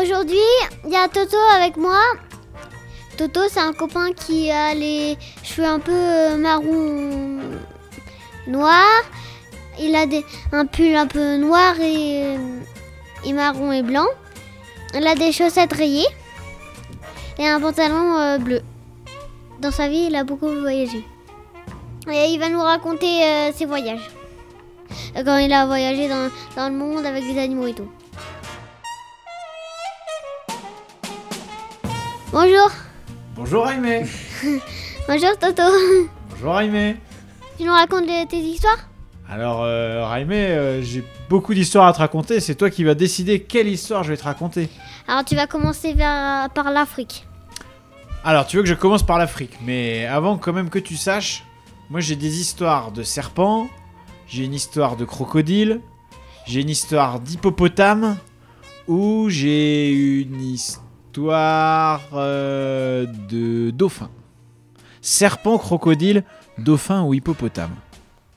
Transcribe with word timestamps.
Aujourd'hui, 0.00 0.38
il 0.86 0.92
y 0.92 0.96
a 0.96 1.08
Toto 1.08 1.36
avec 1.54 1.76
moi. 1.76 1.98
Toto, 3.18 3.40
c'est 3.50 3.60
un 3.60 3.74
copain 3.74 4.12
qui 4.12 4.50
a 4.50 4.72
les 4.72 5.18
cheveux 5.42 5.66
un 5.66 5.78
peu 5.78 5.92
euh, 5.92 6.36
marron 6.38 7.38
noirs. 8.46 9.02
Il 9.78 9.94
a 9.94 10.06
des, 10.06 10.24
un 10.52 10.64
pull 10.64 10.96
un 10.96 11.06
peu 11.06 11.36
noir 11.36 11.78
et, 11.80 12.34
euh, 12.34 12.60
et 13.26 13.32
marron 13.34 13.72
et 13.72 13.82
blanc. 13.82 14.06
Il 14.94 15.06
a 15.06 15.14
des 15.14 15.32
chaussettes 15.32 15.74
rayées 15.74 16.08
et 17.38 17.46
un 17.46 17.60
pantalon 17.60 18.16
euh, 18.16 18.38
bleu. 18.38 18.62
Dans 19.60 19.72
sa 19.72 19.88
vie, 19.88 20.06
il 20.08 20.16
a 20.16 20.24
beaucoup 20.24 20.48
voyagé. 20.48 21.04
Et 22.10 22.26
il 22.30 22.38
va 22.38 22.48
nous 22.48 22.62
raconter 22.62 23.52
ses 23.54 23.66
voyages. 23.66 24.10
Quand 25.14 25.36
il 25.36 25.52
a 25.52 25.66
voyagé 25.66 26.08
dans, 26.08 26.30
dans 26.56 26.70
le 26.70 26.74
monde 26.74 27.04
avec 27.04 27.24
des 27.26 27.38
animaux 27.38 27.66
et 27.66 27.74
tout. 27.74 27.90
Bonjour, 32.32 32.70
Bonjour 33.34 33.68
Aimé 33.70 34.04
bonjour 35.08 35.36
Toto. 35.38 35.62
Bonjour 36.30 36.60
Aimé 36.60 36.96
Tu 37.58 37.64
nous 37.64 37.72
racontes 37.72 38.06
les- 38.06 38.26
tes 38.26 38.36
histoires? 38.38 38.78
Alors 39.28 39.62
euh, 39.62 40.06
Raimé, 40.08 40.36
euh, 40.46 40.82
j'ai 40.82 41.04
beaucoup 41.28 41.54
d'histoires 41.54 41.86
à 41.86 41.92
te 41.92 41.98
raconter, 41.98 42.40
c'est 42.40 42.54
toi 42.56 42.68
qui 42.70 42.82
vas 42.84 42.94
décider 42.94 43.40
quelle 43.42 43.68
histoire 43.68 44.02
je 44.04 44.10
vais 44.10 44.16
te 44.16 44.24
raconter. 44.24 44.68
Alors 45.08 45.24
tu 45.24 45.36
vas 45.36 45.46
commencer 45.46 45.92
vers, 45.94 46.48
par 46.54 46.70
l'Afrique. 46.70 47.26
Alors 48.24 48.46
tu 48.46 48.56
veux 48.56 48.62
que 48.62 48.68
je 48.68 48.74
commence 48.74 49.02
par 49.04 49.18
l'Afrique, 49.18 49.56
mais 49.64 50.06
avant 50.06 50.36
quand 50.36 50.52
même 50.52 50.68
que 50.70 50.78
tu 50.80 50.96
saches, 50.96 51.44
moi 51.90 52.00
j'ai 52.00 52.16
des 52.16 52.40
histoires 52.40 52.90
de 52.92 53.02
serpents, 53.02 53.68
j'ai 54.26 54.44
une 54.44 54.54
histoire 54.54 54.96
de 54.96 55.04
crocodile, 55.04 55.80
j'ai 56.46 56.60
une 56.60 56.70
histoire 56.70 57.20
d'hippopotame, 57.20 58.16
ou 58.88 59.28
j'ai 59.30 59.90
une 60.22 60.42
histoire 60.42 60.84
euh, 61.18 63.06
de 63.28 63.70
dauphin. 63.70 64.10
Serpent, 65.00 65.58
crocodile, 65.58 66.24
dauphin 66.58 67.02
ou 67.02 67.14
hippopotame. 67.14 67.74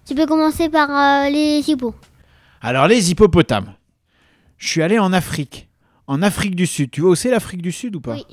Tu 0.05 0.15
peux 0.15 0.25
commencer 0.25 0.69
par 0.69 0.89
euh, 0.89 1.29
les 1.29 1.61
hippos. 1.67 1.95
Alors 2.61 2.87
les 2.87 3.11
hippopotames. 3.11 3.73
Je 4.57 4.67
suis 4.67 4.81
allé 4.81 4.99
en 4.99 5.13
Afrique. 5.13 5.67
En 6.07 6.21
Afrique 6.21 6.55
du 6.55 6.67
Sud. 6.67 6.91
Tu 6.91 7.01
vois 7.01 7.11
où 7.11 7.15
c'est 7.15 7.31
l'Afrique 7.31 7.61
du 7.61 7.71
Sud 7.71 7.95
ou 7.95 8.01
pas? 8.01 8.15
Oui. 8.15 8.25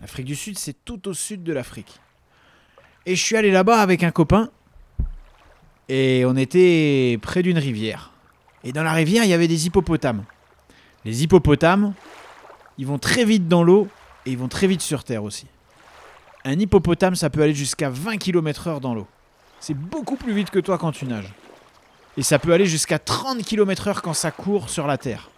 L'Afrique 0.00 0.26
du 0.26 0.36
Sud, 0.36 0.58
c'est 0.58 0.84
tout 0.84 1.08
au 1.08 1.14
sud 1.14 1.42
de 1.42 1.52
l'Afrique. 1.52 2.00
Et 3.06 3.16
je 3.16 3.24
suis 3.24 3.36
allé 3.36 3.50
là-bas 3.50 3.80
avec 3.80 4.04
un 4.04 4.10
copain. 4.10 4.50
Et 5.88 6.24
on 6.26 6.36
était 6.36 7.18
près 7.22 7.42
d'une 7.42 7.58
rivière. 7.58 8.12
Et 8.62 8.72
dans 8.72 8.82
la 8.82 8.92
rivière, 8.92 9.24
il 9.24 9.30
y 9.30 9.32
avait 9.32 9.48
des 9.48 9.66
hippopotames. 9.66 10.24
Les 11.04 11.22
hippopotames, 11.22 11.94
ils 12.78 12.86
vont 12.86 12.98
très 12.98 13.24
vite 13.24 13.48
dans 13.48 13.62
l'eau 13.62 13.88
et 14.26 14.30
ils 14.32 14.38
vont 14.38 14.48
très 14.48 14.66
vite 14.66 14.80
sur 14.80 15.04
terre 15.04 15.24
aussi. 15.24 15.46
Un 16.44 16.58
hippopotame, 16.58 17.14
ça 17.16 17.30
peut 17.30 17.42
aller 17.42 17.54
jusqu'à 17.54 17.90
20 17.90 18.16
km/h 18.16 18.80
dans 18.80 18.94
l'eau. 18.94 19.06
C'est 19.60 19.74
beaucoup 19.74 20.16
plus 20.16 20.32
vite 20.32 20.50
que 20.50 20.58
toi 20.60 20.78
quand 20.78 20.92
tu 20.92 21.04
nages. 21.04 21.32
Et 22.16 22.22
ça 22.22 22.38
peut 22.38 22.52
aller 22.52 22.66
jusqu'à 22.66 22.98
30 22.98 23.42
km/h 23.42 24.00
quand 24.02 24.14
ça 24.14 24.30
court 24.30 24.70
sur 24.70 24.86
la 24.86 24.96
terre. 24.98 25.30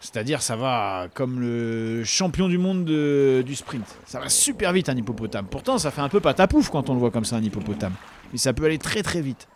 C'est-à-dire, 0.00 0.42
ça 0.42 0.54
va 0.56 1.06
comme 1.14 1.40
le 1.40 2.04
champion 2.04 2.48
du 2.48 2.58
monde 2.58 2.84
de- 2.84 3.42
du 3.44 3.54
sprint. 3.56 3.84
Ça 4.06 4.20
va 4.20 4.28
super 4.28 4.72
vite 4.72 4.88
un 4.88 4.96
hippopotame. 4.96 5.46
Pourtant, 5.46 5.78
ça 5.78 5.90
fait 5.90 6.00
un 6.02 6.08
peu 6.08 6.20
patapouf 6.20 6.68
quand 6.70 6.88
on 6.90 6.94
le 6.94 7.00
voit 7.00 7.10
comme 7.10 7.24
ça, 7.24 7.36
un 7.36 7.42
hippopotame. 7.42 7.94
Mais 8.32 8.38
ça 8.38 8.52
peut 8.52 8.64
aller 8.66 8.78
très 8.78 9.02
très 9.02 9.20
vite. 9.20 9.48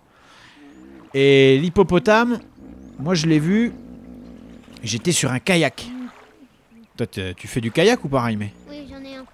Et 1.14 1.58
l'hippopotame, 1.58 2.38
moi 2.98 3.14
je 3.14 3.26
l'ai 3.26 3.38
vu, 3.38 3.72
j'étais 4.82 5.12
sur 5.12 5.30
un 5.30 5.38
kayak. 5.38 5.86
Toi, 7.00 7.06
tu 7.34 7.48
fais 7.48 7.62
du 7.62 7.70
kayak 7.70 8.04
ou 8.04 8.08
pas, 8.10 8.20
Raimé? 8.20 8.52
Oui, 8.68 8.86
j'en 8.90 9.02
ai 9.02 9.14
un. 9.16 9.24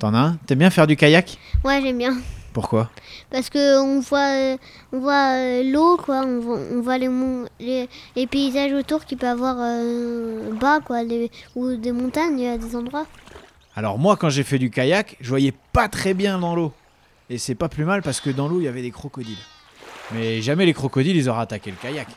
T'en 0.00 0.12
as 0.14 0.18
un? 0.18 0.36
T'aimes 0.46 0.58
bien 0.58 0.70
faire 0.70 0.88
du 0.88 0.96
kayak? 0.96 1.38
Ouais, 1.64 1.80
j'aime 1.80 1.96
bien. 1.98 2.16
Pourquoi? 2.52 2.90
Parce 3.30 3.48
que 3.50 3.80
on 3.80 4.00
voit, 4.00 4.32
euh, 4.34 4.56
on 4.92 4.98
voit 4.98 5.34
euh, 5.36 5.62
l'eau, 5.62 5.96
quoi. 5.96 6.22
On 6.26 6.40
voit, 6.40 6.58
on 6.72 6.80
voit 6.80 6.98
les, 6.98 7.08
mon- 7.08 7.46
les, 7.60 7.88
les 8.16 8.26
paysages 8.26 8.72
autour 8.72 9.04
qu'il 9.04 9.16
peut 9.16 9.28
avoir 9.28 9.54
euh, 9.60 10.52
bas, 10.54 10.80
quoi. 10.80 11.04
les- 11.04 11.30
ou 11.54 11.76
des 11.76 11.92
montagnes 11.92 12.48
à 12.48 12.58
des 12.58 12.74
endroits. 12.74 13.06
Alors 13.76 13.96
moi, 13.96 14.16
quand 14.16 14.28
j'ai 14.30 14.42
fait 14.42 14.58
du 14.58 14.70
kayak, 14.70 15.16
je 15.20 15.28
voyais 15.28 15.54
pas 15.72 15.88
très 15.88 16.14
bien 16.14 16.40
dans 16.40 16.56
l'eau. 16.56 16.72
Et 17.30 17.38
c'est 17.38 17.54
pas 17.54 17.68
plus 17.68 17.84
mal 17.84 18.02
parce 18.02 18.20
que 18.20 18.30
dans 18.30 18.48
l'eau, 18.48 18.58
il 18.60 18.64
y 18.64 18.68
avait 18.68 18.82
des 18.82 18.90
crocodiles. 18.90 19.38
Mais 20.10 20.42
jamais 20.42 20.66
les 20.66 20.74
crocodiles, 20.74 21.16
ils 21.16 21.28
auraient 21.28 21.42
attaqué 21.42 21.70
le 21.70 21.76
kayak. 21.76 22.08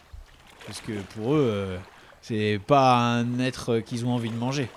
Parce 0.66 0.82
que 0.82 0.94
pour 1.14 1.36
eux, 1.36 1.78
c'est 2.22 2.60
pas 2.66 2.98
un 2.98 3.40
être 3.40 3.80
qu'ils 3.80 4.06
ont 4.06 4.14
envie 4.14 4.30
de 4.30 4.36
manger. 4.36 4.70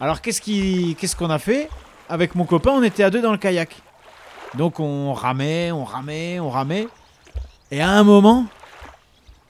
Alors 0.00 0.20
qu'est-ce 0.20 1.16
qu'on 1.16 1.30
a 1.30 1.38
fait? 1.38 1.68
Avec 2.08 2.34
mon 2.34 2.44
copain, 2.44 2.72
on 2.72 2.82
était 2.82 3.02
à 3.02 3.10
deux 3.10 3.22
dans 3.22 3.32
le 3.32 3.38
kayak. 3.38 3.76
Donc 4.56 4.80
on 4.80 5.12
ramait, 5.12 5.72
on 5.72 5.84
ramait, 5.84 6.38
on 6.40 6.50
ramait. 6.50 6.86
Et 7.70 7.80
à 7.80 7.90
un 7.90 8.04
moment, 8.04 8.46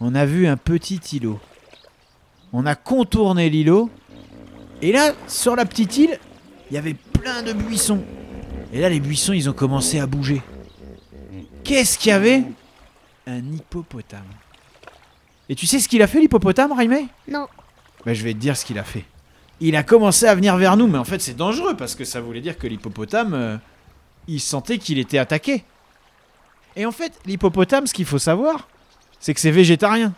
on 0.00 0.14
a 0.14 0.24
vu 0.24 0.46
un 0.46 0.56
petit 0.56 1.00
îlot. 1.12 1.40
On 2.52 2.66
a 2.66 2.74
contourné 2.74 3.50
l'îlot. 3.50 3.90
Et 4.82 4.92
là, 4.92 5.12
sur 5.26 5.56
la 5.56 5.64
petite 5.64 5.96
île, 5.96 6.18
il 6.70 6.74
y 6.74 6.78
avait 6.78 6.94
plein 6.94 7.42
de 7.42 7.52
buissons. 7.52 8.04
Et 8.72 8.80
là, 8.80 8.88
les 8.88 9.00
buissons, 9.00 9.32
ils 9.32 9.48
ont 9.48 9.54
commencé 9.54 9.98
à 9.98 10.06
bouger. 10.06 10.42
Qu'est-ce 11.64 11.98
qu'il 11.98 12.10
y 12.10 12.12
avait? 12.12 12.44
Un 13.26 13.52
hippopotame. 13.52 14.22
Et 15.48 15.54
tu 15.54 15.66
sais 15.66 15.78
ce 15.78 15.88
qu'il 15.88 16.02
a 16.02 16.06
fait, 16.06 16.20
l'hippopotame, 16.20 16.72
Raimé? 16.72 17.08
Non. 17.28 17.46
ben, 18.04 18.14
Je 18.14 18.24
vais 18.24 18.32
te 18.32 18.38
dire 18.38 18.56
ce 18.56 18.64
qu'il 18.64 18.78
a 18.78 18.84
fait. 18.84 19.04
Il 19.60 19.76
a 19.76 19.82
commencé 19.82 20.26
à 20.26 20.34
venir 20.34 20.56
vers 20.56 20.76
nous, 20.76 20.86
mais 20.86 20.98
en 20.98 21.04
fait, 21.04 21.20
c'est 21.20 21.34
dangereux 21.36 21.76
parce 21.76 21.94
que 21.94 22.04
ça 22.04 22.20
voulait 22.20 22.40
dire 22.40 22.58
que 22.58 22.66
l'hippopotame, 22.66 23.34
euh, 23.34 23.56
il 24.26 24.40
sentait 24.40 24.78
qu'il 24.78 24.98
était 24.98 25.18
attaqué. 25.18 25.64
Et 26.76 26.86
en 26.86 26.92
fait, 26.92 27.12
l'hippopotame, 27.24 27.86
ce 27.86 27.94
qu'il 27.94 28.04
faut 28.06 28.18
savoir, 28.18 28.68
c'est 29.20 29.32
que 29.32 29.40
c'est 29.40 29.50
végétarien. 29.52 30.12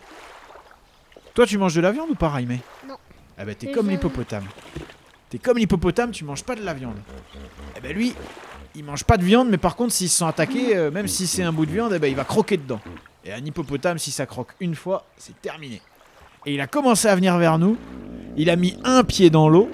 Toi, 1.33 1.45
tu 1.45 1.57
manges 1.57 1.75
de 1.75 1.81
la 1.81 1.91
viande 1.91 2.09
ou 2.09 2.15
pas, 2.15 2.29
Raimé? 2.29 2.61
Non. 2.87 2.95
Ah 3.37 3.45
ben, 3.45 3.53
t'es 3.53 3.71
comme 3.71 3.89
l'hippopotame. 3.89 4.45
T'es 5.29 5.37
comme 5.37 5.57
l'hippopotame, 5.57 6.11
tu 6.11 6.23
manges 6.23 6.43
pas 6.43 6.55
de 6.55 6.63
la 6.63 6.73
viande. 6.73 6.97
Eh 7.75 7.81
ben 7.81 7.93
lui, 7.93 8.13
il 8.73 8.83
mange 8.83 9.03
pas 9.03 9.17
de 9.17 9.23
viande, 9.23 9.49
mais 9.49 9.57
par 9.57 9.75
contre, 9.75 9.93
s'il 9.93 10.09
se 10.09 10.17
sent 10.19 10.25
attaqué, 10.25 10.75
euh, 10.75 10.89
même 10.89 11.07
si 11.07 11.27
c'est 11.27 11.43
un 11.43 11.51
bout 11.51 11.65
de 11.65 11.71
viande, 11.71 11.93
eh 11.93 11.99
ben, 11.99 12.07
il 12.07 12.15
va 12.15 12.23
croquer 12.23 12.57
dedans. 12.57 12.79
Et 13.27 13.33
un 13.33 13.43
hippopotame, 13.43 13.97
si 13.97 14.11
ça 14.11 14.25
croque 14.25 14.53
une 14.61 14.73
fois, 14.73 15.05
c'est 15.17 15.39
terminé. 15.41 15.81
Et 16.45 16.53
il 16.53 16.61
a 16.61 16.67
commencé 16.67 17.09
à 17.09 17.15
venir 17.15 17.37
vers 17.37 17.59
nous. 17.59 17.77
Il 18.37 18.49
a 18.49 18.55
mis 18.55 18.77
un 18.85 19.03
pied 19.03 19.29
dans 19.29 19.49
l'eau. 19.49 19.69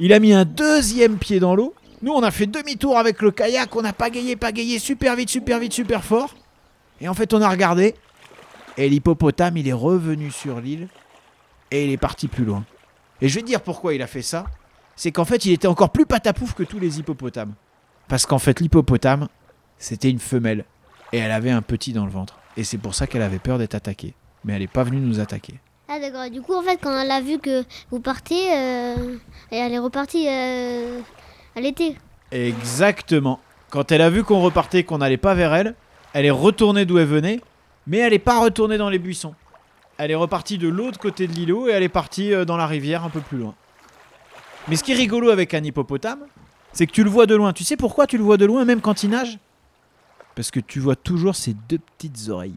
Il 0.00 0.12
a 0.12 0.18
mis 0.18 0.32
un 0.32 0.44
deuxième 0.44 1.16
pied 1.16 1.38
dans 1.38 1.54
l'eau. 1.54 1.76
Nous, 2.02 2.12
on 2.12 2.24
a 2.24 2.32
fait 2.32 2.46
demi-tour 2.46 2.98
avec 2.98 3.22
le 3.22 3.30
kayak. 3.30 3.76
On 3.76 3.84
a 3.84 3.92
pagayé, 3.92 4.34
pagayé 4.34 4.80
super 4.80 5.14
vite, 5.14 5.28
super 5.28 5.60
vite, 5.60 5.72
super 5.72 6.02
fort. 6.02 6.34
Et 7.00 7.08
en 7.08 7.14
fait, 7.14 7.32
on 7.34 7.40
a 7.40 7.48
regardé. 7.48 7.94
Et 8.76 8.88
l'hippopotame, 8.88 9.56
il 9.56 9.68
est 9.68 9.72
revenu 9.72 10.32
sur 10.32 10.60
l'île. 10.60 10.88
Et 11.70 11.84
il 11.84 11.92
est 11.92 11.98
parti 11.98 12.26
plus 12.26 12.44
loin. 12.44 12.64
Et 13.20 13.28
je 13.28 13.36
vais 13.36 13.42
dire 13.42 13.60
pourquoi 13.60 13.94
il 13.94 14.02
a 14.02 14.08
fait 14.08 14.22
ça. 14.22 14.46
C'est 14.96 15.12
qu'en 15.12 15.24
fait, 15.24 15.44
il 15.44 15.52
était 15.52 15.68
encore 15.68 15.90
plus 15.90 16.04
patapouf 16.04 16.54
que 16.54 16.64
tous 16.64 16.80
les 16.80 16.98
hippopotames. 16.98 17.54
Parce 18.08 18.26
qu'en 18.26 18.40
fait, 18.40 18.58
l'hippopotame, 18.58 19.28
c'était 19.78 20.10
une 20.10 20.18
femelle. 20.18 20.64
Et 21.14 21.18
elle 21.18 21.30
avait 21.30 21.52
un 21.52 21.62
petit 21.62 21.92
dans 21.92 22.04
le 22.04 22.10
ventre. 22.10 22.40
Et 22.56 22.64
c'est 22.64 22.76
pour 22.76 22.96
ça 22.96 23.06
qu'elle 23.06 23.22
avait 23.22 23.38
peur 23.38 23.56
d'être 23.58 23.76
attaquée. 23.76 24.14
Mais 24.44 24.54
elle 24.54 24.62
n'est 24.62 24.66
pas 24.66 24.82
venue 24.82 24.98
nous 24.98 25.20
attaquer. 25.20 25.54
Ah 25.88 26.00
d'accord. 26.00 26.28
Du 26.28 26.42
coup, 26.42 26.54
en 26.54 26.62
fait, 26.62 26.76
quand 26.82 26.90
elle 26.90 27.12
a 27.12 27.20
vu 27.20 27.38
que 27.38 27.62
vous 27.92 28.00
partez, 28.00 28.52
euh, 28.52 29.16
et 29.52 29.56
elle 29.58 29.72
est 29.72 29.78
repartie 29.78 30.26
euh, 30.26 30.98
à 31.54 31.60
l'été. 31.60 31.96
Exactement. 32.32 33.38
Quand 33.70 33.92
elle 33.92 34.02
a 34.02 34.10
vu 34.10 34.24
qu'on 34.24 34.40
repartait, 34.40 34.82
qu'on 34.82 34.98
n'allait 34.98 35.16
pas 35.16 35.34
vers 35.34 35.54
elle, 35.54 35.76
elle 36.14 36.26
est 36.26 36.32
retournée 36.32 36.84
d'où 36.84 36.98
elle 36.98 37.06
venait, 37.06 37.40
mais 37.86 37.98
elle 37.98 38.10
n'est 38.10 38.18
pas 38.18 38.40
retournée 38.40 38.76
dans 38.76 38.90
les 38.90 38.98
buissons. 38.98 39.36
Elle 39.98 40.10
est 40.10 40.16
repartie 40.16 40.58
de 40.58 40.66
l'autre 40.66 40.98
côté 40.98 41.28
de 41.28 41.32
l'îlot 41.32 41.68
et 41.68 41.72
elle 41.74 41.84
est 41.84 41.88
partie 41.88 42.34
euh, 42.34 42.44
dans 42.44 42.56
la 42.56 42.66
rivière 42.66 43.04
un 43.04 43.10
peu 43.10 43.20
plus 43.20 43.38
loin. 43.38 43.54
Mais 44.66 44.74
ce 44.74 44.82
qui 44.82 44.90
est 44.90 44.96
rigolo 44.96 45.30
avec 45.30 45.54
un 45.54 45.62
hippopotame, 45.62 46.26
c'est 46.72 46.88
que 46.88 46.92
tu 46.92 47.04
le 47.04 47.10
vois 47.10 47.26
de 47.26 47.36
loin. 47.36 47.52
Tu 47.52 47.62
sais 47.62 47.76
pourquoi 47.76 48.08
tu 48.08 48.18
le 48.18 48.24
vois 48.24 48.36
de 48.36 48.46
loin, 48.46 48.64
même 48.64 48.80
quand 48.80 49.04
il 49.04 49.10
nage? 49.10 49.38
Parce 50.34 50.50
que 50.50 50.60
tu 50.60 50.80
vois 50.80 50.96
toujours 50.96 51.36
ses 51.36 51.54
deux 51.54 51.78
petites 51.78 52.28
oreilles. 52.28 52.56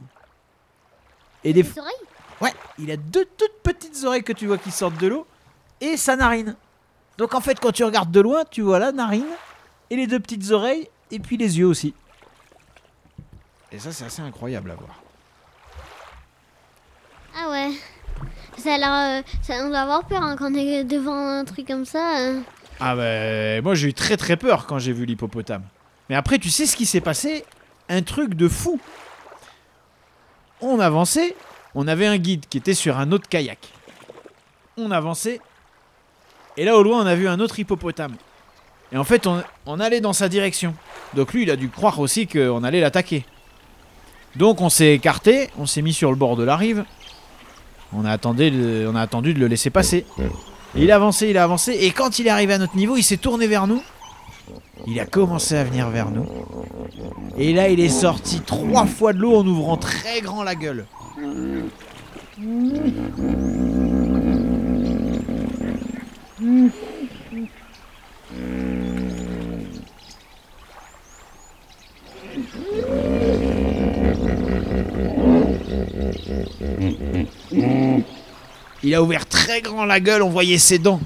Et 1.44 1.54
des, 1.54 1.64
Les 1.64 1.80
oreilles 1.80 1.94
Ouais, 2.42 2.54
il 2.78 2.92
a 2.92 2.98
deux 2.98 3.26
toutes 3.38 3.62
petites 3.64 4.04
oreilles 4.04 4.24
que 4.24 4.34
tu 4.34 4.48
vois 4.48 4.58
qui 4.58 4.72
sortent 4.72 4.98
de 5.00 5.08
l'eau 5.08 5.26
et 5.82 5.98
sa 5.98 6.16
narine. 6.16 6.56
Donc 7.18 7.34
en 7.34 7.42
fait, 7.42 7.60
quand 7.60 7.72
tu 7.72 7.84
regardes 7.84 8.12
de 8.12 8.20
loin, 8.20 8.44
tu 8.50 8.62
vois 8.62 8.78
la 8.80 8.92
narine 8.92 9.26
et 9.90 9.96
les 9.96 10.06
deux 10.08 10.20
petites 10.20 10.52
oreilles 10.52 10.88
et 11.12 11.20
puis 11.20 11.38
les 11.38 11.58
yeux 11.58 11.66
aussi. 11.66 11.94
Et 13.72 13.80
ça, 13.80 13.92
c'est 13.92 14.06
assez 14.06 14.22
incroyable 14.22 14.72
à 14.72 14.76
voir. 14.76 15.02
Ah 17.36 17.50
ouais. 17.52 17.72
Ça 18.58 18.74
a 18.74 18.78
l'air. 18.78 18.92
euh, 18.94 19.22
ça, 19.44 19.54
on 19.66 19.70
doit 19.70 19.80
avoir 19.80 20.04
peur 20.06 20.24
hein, 20.24 20.36
quand 20.38 20.52
on 20.52 20.56
est 20.56 20.84
devant 20.84 21.16
un 21.40 21.46
truc 21.46 21.68
comme 21.68 21.86
ça. 21.86 22.20
euh. 22.20 22.42
Ah 22.80 22.96
bah, 22.96 23.62
moi 23.64 23.74
j'ai 23.74 23.88
eu 23.90 23.94
très 23.94 24.18
très 24.18 24.38
peur 24.38 24.68
quand 24.68 24.78
j'ai 24.80 24.94
vu 24.94 25.06
l'hippopotame. 25.06 25.64
Mais 26.10 26.16
après, 26.16 26.38
tu 26.40 26.50
sais 26.50 26.66
ce 26.66 26.76
qui 26.76 26.86
s'est 26.86 27.02
passé 27.02 27.44
Un 27.90 28.02
truc 28.02 28.34
de 28.34 28.48
fou. 28.48 28.80
On 30.62 30.80
avançait, 30.80 31.36
on 31.76 31.88
avait 31.88 32.08
un 32.08 32.18
guide 32.18 32.46
qui 32.50 32.58
était 32.58 32.74
sur 32.74 32.98
un 32.98 33.12
autre 33.12 33.30
kayak. 33.30 33.60
On 34.78 34.92
avançait, 34.92 35.40
et 36.58 36.66
là 36.66 36.76
au 36.78 36.84
loin 36.84 37.04
on 37.04 37.06
a 37.06 37.16
vu 37.16 37.28
un 37.28 37.40
autre 37.40 37.60
hippopotame. 37.60 38.16
Et 38.92 38.98
en 38.98 39.04
fait, 39.04 39.28
on, 39.28 39.44
on 39.66 39.80
allait 39.80 40.00
dans 40.02 40.14
sa 40.14 40.30
direction. 40.30 40.74
Donc 41.14 41.34
lui, 41.34 41.44
il 41.44 41.52
a 41.52 41.56
dû 41.58 41.70
croire 41.70 42.00
aussi 42.00 42.26
qu'on 42.26 42.64
allait 42.64 42.80
l'attaquer. 42.80 43.26
Donc 44.36 44.62
on 44.62 44.70
s'est 44.70 44.94
écarté, 44.94 45.50
on 45.58 45.66
s'est 45.66 45.82
mis 45.82 45.94
sur 45.94 46.10
le 46.10 46.16
bord 46.16 46.36
de 46.38 46.44
la 46.44 46.56
rive. 46.56 46.86
On 47.94 48.06
a, 48.06 48.12
attendu 48.12 48.52
de- 48.52 48.88
on 48.90 48.96
a 48.96 49.02
attendu 49.02 49.34
de 49.34 49.40
le 49.40 49.48
laisser 49.48 49.70
passer. 49.70 50.06
Et 50.76 50.84
il 50.84 50.92
a 50.92 50.96
avancé, 50.96 51.30
il 51.30 51.38
a 51.38 51.44
avancé, 51.44 51.72
et 51.74 51.92
quand 51.92 52.20
il 52.20 52.28
est 52.28 52.30
arrivé 52.30 52.54
à 52.54 52.58
notre 52.58 52.76
niveau, 52.76 52.98
il 52.98 53.04
s'est 53.04 53.18
tourné 53.18 53.48
vers 53.48 53.68
nous. 53.68 53.82
Il 54.86 55.00
a 55.00 55.06
commencé 55.06 55.56
à 55.56 55.64
venir 55.64 55.90
vers 55.90 56.12
nous. 56.12 56.26
Et 57.38 57.54
là, 57.54 57.70
il 57.70 57.80
est 57.80 57.90
sorti 57.90 58.42
trois 58.42 58.86
fois 58.86 59.14
de 59.14 59.20
l'eau 59.20 59.38
en 59.38 59.46
ouvrant 59.46 59.78
très 59.78 60.22
grand 60.22 60.44
la 60.44 60.56
gueule. 60.56 60.86
Il 78.84 78.96
a 78.96 79.02
ouvert 79.02 79.26
très 79.26 79.62
grand 79.62 79.86
la 79.86 80.00
gueule, 80.00 80.22
on 80.22 80.30
voyait 80.30 80.58
ses 80.58 80.80
dents. 80.80 81.02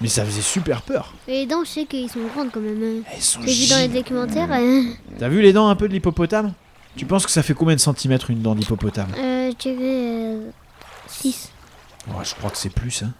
Mais 0.00 0.08
ça 0.08 0.24
faisait 0.24 0.42
super 0.42 0.82
peur. 0.82 1.14
Et 1.26 1.32
les 1.40 1.46
dents, 1.46 1.64
je 1.64 1.70
sais 1.70 1.84
qu'ils 1.86 2.10
sont 2.10 2.20
grandes 2.26 2.50
quand 2.52 2.60
même. 2.60 2.82
hein. 2.82 3.02
Elles 3.14 3.22
sont 3.22 3.40
J'ai 3.42 3.54
vu 3.54 3.68
dans 3.70 3.78
les 3.78 3.88
documentaires. 3.88 4.52
euh, 4.52 4.82
T'as 5.18 5.28
vu 5.28 5.40
les 5.40 5.52
dents 5.52 5.68
un 5.68 5.76
peu 5.76 5.88
de 5.88 5.92
l'hippopotame? 5.94 6.52
Tu 6.96 7.06
penses 7.06 7.24
que 7.26 7.32
ça 7.32 7.42
fait 7.42 7.54
combien 7.54 7.74
de 7.74 7.80
centimètres 7.80 8.30
une 8.30 8.40
dent 8.42 8.54
d'hippopotame? 8.54 9.08
Euh, 9.18 9.50
je 9.50 9.56
dirais 9.56 10.38
6. 11.06 11.50
Ouais, 12.08 12.24
Je 12.24 12.34
crois 12.34 12.50
que 12.50 12.58
c'est 12.58 12.70
plus. 12.70 13.02
Hein. 13.02 13.12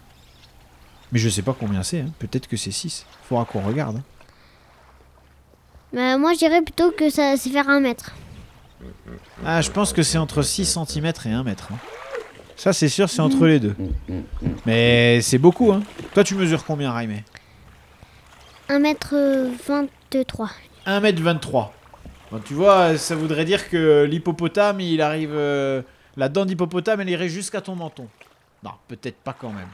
Mais 1.13 1.19
je 1.19 1.29
sais 1.29 1.43
pas 1.43 1.55
combien 1.59 1.83
c'est. 1.83 2.01
hein. 2.01 2.11
Peut-être 2.19 2.47
que 2.47 2.57
c'est 2.57 2.71
6. 2.71 3.05
Faudra 3.29 3.45
qu'on 3.47 3.61
regarde. 3.61 3.97
hein. 3.99 4.03
Bah, 5.93 6.19
moi, 6.19 6.35
je 6.35 6.39
dirais 6.39 6.61
plutôt 6.63 6.91
que 6.91 7.09
ça 7.11 7.37
c'est 7.39 7.51
faire 7.51 7.69
un 7.71 7.81
mètre. 7.81 8.13
Ah, 9.45 9.63
je 9.63 9.71
pense 9.71 9.93
que 9.95 10.03
c'est 10.03 10.19
entre 10.19 10.43
6 10.43 10.67
cm 10.67 11.07
et 11.25 11.31
1 11.31 11.43
mètre. 11.43 11.69
hein. 11.73 11.79
Ça, 12.57 12.73
c'est 12.73 12.89
sûr, 12.89 13.09
c'est 13.11 13.21
entre 13.21 13.47
les 13.47 13.61
deux. 13.61 13.77
Mais 14.65 15.21
c'est 15.21 15.39
beaucoup. 15.39 15.73
Hein. 15.73 15.83
Toi, 16.15 16.25
tu 16.25 16.35
mesures 16.35 16.65
combien, 16.65 16.93
Raimé 16.93 17.23
1 18.69 18.79
mètre 18.81 19.11
euh, 19.15 19.51
23. 19.69 20.51
1m23. 20.87 21.69
Bon, 22.33 22.41
tu 22.45 22.55
vois, 22.55 22.97
ça 22.99 23.15
voudrait 23.15 23.45
dire 23.45 23.69
que 23.69 24.05
l'hippopotame, 24.05 24.81
il 24.81 25.01
arrive. 25.01 25.33
euh, 25.35 25.83
la 26.17 26.29
dent 26.29 26.45
d'hippopotame, 26.47 27.01
elle 27.03 27.11
irait 27.11 27.29
jusqu'à 27.29 27.61
ton 27.61 27.77
menton. 27.77 28.09
Non, 28.65 28.73
peut-être 28.89 29.19
pas 29.19 29.35
quand 29.39 29.51
même. 29.51 29.69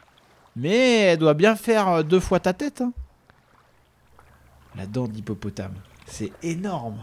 Mais 0.56 1.02
elle 1.02 1.18
doit 1.18 1.34
bien 1.34 1.56
faire 1.56 1.88
euh, 1.88 2.02
deux 2.02 2.20
fois 2.20 2.40
ta 2.40 2.52
tête. 2.52 2.80
hein. 2.82 2.92
La 4.76 4.86
dent 4.86 5.06
d'hippopotame. 5.06 5.74
C'est 6.06 6.32
énorme. 6.42 6.98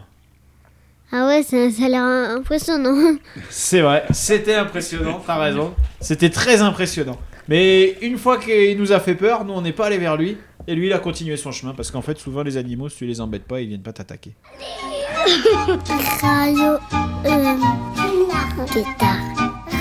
Ah 1.12 1.26
ouais, 1.26 1.42
ça, 1.42 1.70
ça 1.70 1.84
a 1.84 1.88
l'air 1.88 2.04
impressionnant. 2.04 3.16
C'est 3.50 3.80
vrai, 3.80 4.04
c'était 4.10 4.54
impressionnant, 4.54 5.20
t'as 5.26 5.38
raison. 5.38 5.74
C'était 6.00 6.30
très 6.30 6.62
impressionnant. 6.62 7.18
Mais 7.48 7.96
une 8.00 8.16
fois 8.16 8.38
qu'il 8.38 8.78
nous 8.78 8.92
a 8.92 9.00
fait 9.00 9.16
peur, 9.16 9.44
nous 9.44 9.52
on 9.52 9.60
n'est 9.60 9.72
pas 9.72 9.86
allé 9.86 9.98
vers 9.98 10.16
lui. 10.16 10.36
Et 10.68 10.74
lui 10.74 10.86
il 10.86 10.92
a 10.92 10.98
continué 10.98 11.36
son 11.36 11.50
chemin 11.50 11.74
parce 11.74 11.90
qu'en 11.90 12.02
fait 12.02 12.18
souvent 12.18 12.42
les 12.42 12.56
animaux 12.56 12.88
si 12.88 12.98
tu 12.98 13.06
les 13.06 13.20
embêtes 13.20 13.44
pas 13.44 13.60
ils 13.60 13.68
viennent 13.68 13.82
pas 13.82 13.92
t'attaquer. 13.92 14.34
Radio 16.22 16.76
euh, 17.24 17.56
Tétard. 18.72 19.18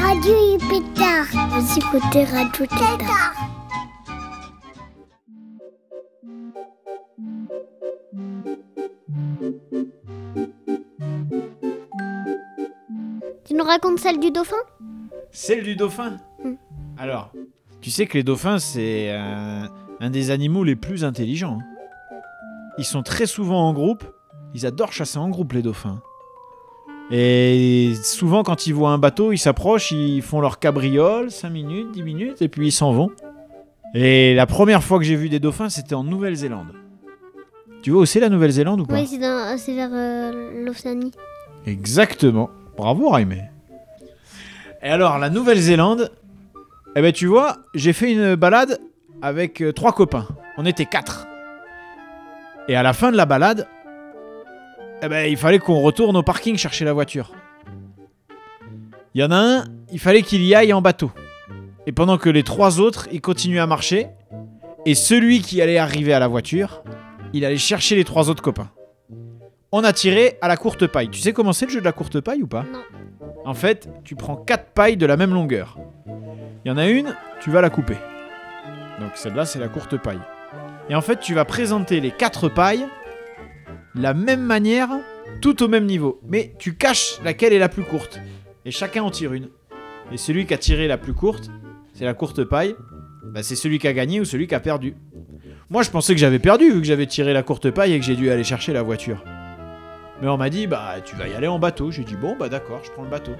Radio 0.01 0.57
Pétard. 0.69 1.27
Vous 1.51 1.77
écoutez 1.77 2.23
Radio. 2.23 3.38
Racontes 13.69 13.99
celle 13.99 14.19
du 14.19 14.31
dauphin 14.31 14.55
Celle 15.31 15.63
du 15.63 15.75
dauphin 15.75 16.17
Hmm. 16.43 16.53
Alors, 16.97 17.31
tu 17.81 17.91
sais 17.91 18.05
que 18.05 18.17
les 18.17 18.23
dauphins 18.23 18.59
c'est 18.59 19.09
euh, 19.11 19.65
un 19.99 20.09
des 20.09 20.31
animaux 20.31 20.63
les 20.63 20.75
plus 20.77 21.03
intelligents. 21.03 21.57
hein. 21.61 22.15
Ils 22.77 22.85
sont 22.85 23.03
très 23.03 23.25
souvent 23.25 23.67
en 23.67 23.73
groupe, 23.73 24.03
ils 24.53 24.65
adorent 24.65 24.93
chasser 24.93 25.17
en 25.17 25.29
groupe 25.29 25.51
les 25.53 25.61
dauphins. 25.61 26.01
Et 27.11 27.93
souvent 28.03 28.43
quand 28.43 28.67
ils 28.67 28.73
voient 28.73 28.91
un 28.91 28.97
bateau, 28.99 29.31
ils 29.31 29.37
s'approchent, 29.37 29.91
ils 29.91 30.21
font 30.21 30.39
leur 30.41 30.59
cabriole, 30.59 31.29
5 31.31 31.49
minutes, 31.49 31.91
10 31.91 32.03
minutes, 32.03 32.41
et 32.41 32.47
puis 32.47 32.67
ils 32.67 32.71
s'en 32.71 32.91
vont. 32.93 33.09
Et 33.95 34.35
la 34.35 34.45
première 34.45 34.83
fois 34.83 34.99
que 34.99 35.03
j'ai 35.03 35.15
vu 35.15 35.27
des 35.29 35.39
dauphins, 35.39 35.69
c'était 35.69 35.95
en 35.95 36.03
Nouvelle-Zélande. 36.03 36.73
Tu 37.81 37.91
vois 37.91 38.01
où 38.01 38.05
c'est 38.05 38.19
la 38.19 38.29
Nouvelle-Zélande 38.29 38.81
ou 38.81 38.85
pas 38.85 38.93
Oui, 38.93 39.07
c'est 39.07 39.19
c'est 39.57 39.73
vers 39.73 39.89
euh, 39.91 40.63
l'Océanie. 40.65 41.11
Exactement. 41.65 42.49
Bravo 42.77 43.09
Raimé. 43.09 43.41
Et 44.81 44.89
alors, 44.89 45.17
la 45.17 45.29
Nouvelle-Zélande, 45.29 46.11
eh 46.95 47.01
ben 47.01 47.11
tu 47.11 47.27
vois, 47.27 47.57
j'ai 47.73 47.91
fait 47.91 48.11
une 48.11 48.35
balade 48.35 48.79
avec 49.21 49.61
euh, 49.61 49.73
trois 49.73 49.91
copains. 49.91 50.27
On 50.57 50.65
était 50.65 50.85
quatre. 50.85 51.27
Et 52.69 52.75
à 52.75 52.83
la 52.83 52.93
fin 52.93 53.11
de 53.11 53.17
la 53.17 53.25
balade, 53.25 53.67
eh 55.01 55.07
ben 55.09 55.29
il 55.29 55.35
fallait 55.35 55.59
qu'on 55.59 55.79
retourne 55.81 56.15
au 56.15 56.23
parking 56.23 56.57
chercher 56.57 56.85
la 56.85 56.93
voiture. 56.93 57.31
Il 59.13 59.21
y 59.21 59.23
en 59.23 59.31
a 59.31 59.37
un, 59.37 59.65
il 59.91 59.99
fallait 59.99 60.21
qu'il 60.21 60.43
y 60.43 60.55
aille 60.55 60.71
en 60.71 60.81
bateau. 60.81 61.11
Et 61.85 61.91
pendant 61.91 62.17
que 62.17 62.29
les 62.29 62.43
trois 62.43 62.79
autres, 62.79 63.09
ils 63.11 63.21
continuaient 63.21 63.59
à 63.59 63.67
marcher. 63.67 64.07
Et 64.85 64.95
celui 64.95 65.41
qui 65.41 65.61
allait 65.61 65.77
arriver 65.77 66.13
à 66.13 66.19
la 66.19 66.27
voiture, 66.27 66.83
il 67.33 67.43
allait 67.43 67.57
chercher 67.57 67.95
les 67.95 68.05
trois 68.05 68.29
autres 68.29 68.43
copains. 68.43 68.69
On 69.71 69.83
a 69.83 69.93
tiré 69.93 70.37
à 70.41 70.47
la 70.47 70.57
courte 70.57 70.87
paille. 70.87 71.09
Tu 71.09 71.19
sais 71.19 71.31
comment 71.31 71.53
c'est 71.53 71.67
le 71.67 71.71
jeu 71.71 71.79
de 71.79 71.85
la 71.85 71.91
courte 71.91 72.19
paille 72.21 72.41
ou 72.41 72.47
pas 72.47 72.63
Non. 72.63 72.81
En 73.45 73.53
fait, 73.53 73.87
tu 74.03 74.15
prends 74.15 74.35
quatre 74.35 74.71
pailles 74.73 74.97
de 74.97 75.05
la 75.05 75.15
même 75.15 75.33
longueur. 75.33 75.77
Il 76.65 76.69
y 76.69 76.71
en 76.71 76.77
a 76.77 76.87
une, 76.87 77.15
tu 77.39 77.51
vas 77.51 77.61
la 77.61 77.69
couper. 77.69 77.97
Donc 78.99 79.11
celle-là, 79.15 79.45
c'est 79.45 79.59
la 79.59 79.67
courte 79.67 79.97
paille. 79.97 80.19
Et 80.89 80.95
en 80.95 81.01
fait, 81.01 81.19
tu 81.19 81.35
vas 81.35 81.45
présenter 81.45 81.99
les 81.99 82.09
quatre 82.09 82.49
pailles 82.49 82.87
la 83.93 84.15
même 84.15 84.41
manière, 84.41 84.89
tout 85.41 85.61
au 85.61 85.67
même 85.67 85.85
niveau. 85.85 86.19
Mais 86.27 86.53
tu 86.57 86.75
caches 86.75 87.19
laquelle 87.23 87.53
est 87.53 87.59
la 87.59 87.69
plus 87.69 87.83
courte. 87.83 88.19
Et 88.65 88.71
chacun 88.71 89.03
en 89.03 89.11
tire 89.11 89.33
une. 89.33 89.49
Et 90.11 90.17
celui 90.17 90.47
qui 90.47 90.53
a 90.55 90.57
tiré 90.57 90.87
la 90.87 90.97
plus 90.97 91.13
courte, 91.13 91.51
c'est 91.93 92.05
la 92.05 92.15
courte 92.15 92.43
paille, 92.43 92.75
bah, 93.23 93.43
c'est 93.43 93.55
celui 93.55 93.77
qui 93.77 93.87
a 93.87 93.93
gagné 93.93 94.19
ou 94.19 94.25
celui 94.25 94.47
qui 94.47 94.55
a 94.55 94.59
perdu. 94.59 94.95
Moi, 95.69 95.83
je 95.83 95.91
pensais 95.91 96.13
que 96.13 96.19
j'avais 96.19 96.39
perdu 96.39 96.71
vu 96.71 96.79
que 96.79 96.87
j'avais 96.87 97.05
tiré 97.05 97.33
la 97.33 97.43
courte 97.43 97.69
paille 97.69 97.93
et 97.93 97.99
que 97.99 98.05
j'ai 98.05 98.15
dû 98.15 98.31
aller 98.31 98.43
chercher 98.43 98.73
la 98.73 98.81
voiture. 98.81 99.23
Mais 100.21 100.27
on 100.27 100.37
m'a 100.37 100.49
dit, 100.49 100.67
bah, 100.67 100.95
tu 101.03 101.15
vas 101.15 101.27
y 101.27 101.33
aller 101.33 101.47
en 101.47 101.59
bateau. 101.59 101.91
J'ai 101.91 102.03
dit, 102.03 102.15
bon, 102.15 102.35
bah, 102.37 102.49
d'accord, 102.49 102.81
je 102.83 102.91
prends 102.91 103.03
le 103.03 103.09
bateau. 103.09 103.31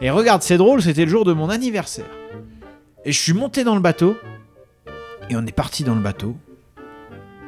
Et 0.00 0.10
regarde, 0.10 0.42
c'est 0.42 0.58
drôle, 0.58 0.80
c'était 0.80 1.04
le 1.04 1.10
jour 1.10 1.24
de 1.24 1.32
mon 1.32 1.48
anniversaire. 1.48 2.10
Et 3.04 3.12
je 3.12 3.18
suis 3.18 3.32
monté 3.32 3.64
dans 3.64 3.74
le 3.74 3.80
bateau. 3.80 4.16
Et 5.28 5.36
on 5.36 5.44
est 5.44 5.52
parti 5.52 5.82
dans 5.82 5.94
le 5.94 6.00
bateau. 6.00 6.36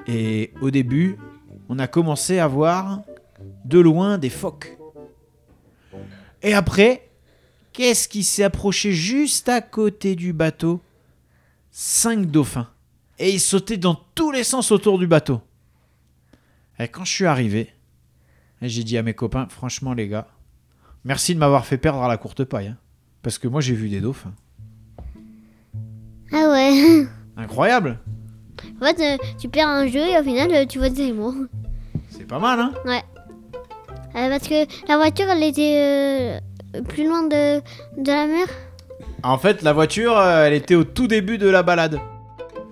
Et 0.06 0.52
au 0.60 0.70
début, 0.70 1.16
on 1.68 1.78
a 1.78 1.86
commencé 1.86 2.38
à 2.38 2.48
voir 2.48 3.02
de 3.64 3.78
loin 3.78 4.18
des 4.18 4.30
phoques. 4.30 4.76
Et 6.42 6.54
après, 6.54 7.08
qu'est-ce 7.72 8.08
qui 8.08 8.24
s'est 8.24 8.42
approché 8.42 8.92
juste 8.92 9.48
à 9.48 9.60
côté 9.60 10.16
du 10.16 10.32
bateau? 10.32 10.80
Cinq 11.70 12.26
dauphins. 12.26 12.68
Et 13.18 13.30
ils 13.30 13.40
sautaient 13.40 13.76
dans 13.76 13.94
tous 14.14 14.32
les 14.32 14.44
sens 14.44 14.72
autour 14.72 14.98
du 14.98 15.06
bateau. 15.06 15.40
Et 16.78 16.88
quand 16.88 17.04
je 17.04 17.12
suis 17.12 17.26
arrivé, 17.26 17.72
j'ai 18.68 18.84
dit 18.84 18.96
à 18.98 19.02
mes 19.02 19.14
copains, 19.14 19.46
franchement 19.48 19.92
les 19.94 20.08
gars, 20.08 20.26
merci 21.04 21.34
de 21.34 21.38
m'avoir 21.40 21.66
fait 21.66 21.78
perdre 21.78 22.02
à 22.02 22.08
la 22.08 22.16
courte 22.16 22.44
paille. 22.44 22.68
hein. 22.68 22.76
parce 23.22 23.38
que 23.38 23.48
moi 23.48 23.60
j'ai 23.60 23.74
vu 23.74 23.88
des 23.88 24.00
dauphins. 24.00 24.32
Ah 26.32 26.50
ouais. 26.50 27.06
Incroyable 27.36 27.98
En 28.80 28.84
fait, 28.86 29.00
euh, 29.00 29.16
tu 29.38 29.48
perds 29.48 29.68
un 29.68 29.86
jeu 29.86 30.00
et 30.00 30.18
au 30.18 30.22
final, 30.22 30.52
euh, 30.52 30.66
tu 30.66 30.78
vois 30.78 30.88
des 30.88 31.02
animaux. 31.02 31.34
C'est 32.08 32.26
pas 32.26 32.38
mal, 32.38 32.60
hein 32.60 32.72
Euh, 34.14 34.28
parce 34.28 34.46
que 34.46 34.66
la 34.88 34.96
voiture, 34.98 35.26
elle 35.30 35.42
était 35.42 36.40
euh, 36.76 36.82
plus 36.82 37.06
loin 37.08 37.22
de, 37.22 37.60
de 37.98 38.06
la 38.12 38.26
mer. 38.26 38.46
En 39.22 39.38
fait, 39.38 39.62
la 39.62 39.72
voiture, 39.72 40.20
elle 40.20 40.52
était 40.52 40.74
au 40.74 40.84
tout 40.84 41.06
début 41.06 41.38
de 41.38 41.48
la 41.48 41.62
balade. 41.62 41.98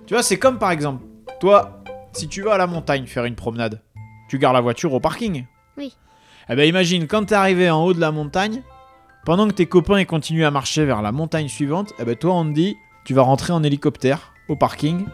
Tu 0.05 0.13
vois, 0.13 0.21
c'est 0.23 0.37
comme 0.37 0.59
par 0.59 0.71
exemple, 0.71 1.03
Toi, 1.39 1.81
si 2.13 2.27
tu 2.27 2.41
vas 2.43 2.53
à 2.53 2.57
la 2.57 2.67
montagne 2.67 3.05
faire 3.07 3.25
une 3.25 3.35
promenade, 3.35 3.81
tu 4.29 4.37
gardes 4.37 4.53
la 4.55 4.61
voiture 4.61 4.93
au 4.93 4.99
parking. 4.99 5.45
Oui. 5.81 5.95
Eh 6.47 6.55
ben 6.55 6.67
imagine, 6.69 7.07
quand 7.07 7.25
t'es 7.25 7.35
arrivé 7.35 7.71
en 7.71 7.83
haut 7.83 7.93
de 7.93 7.99
la 7.99 8.11
montagne, 8.11 8.61
pendant 9.25 9.47
que 9.47 9.53
tes 9.53 9.65
copains 9.65 9.99
ils 9.99 10.05
continuent 10.05 10.45
à 10.45 10.51
marcher 10.51 10.85
vers 10.85 11.01
la 11.01 11.11
montagne 11.11 11.47
suivante, 11.47 11.93
eh 11.99 12.05
ben 12.05 12.15
toi 12.15 12.35
on 12.35 12.45
te 12.45 12.53
dit, 12.53 12.77
tu 13.03 13.15
vas 13.15 13.23
rentrer 13.23 13.51
en 13.51 13.63
hélicoptère 13.63 14.33
au 14.47 14.55
parking 14.55 15.05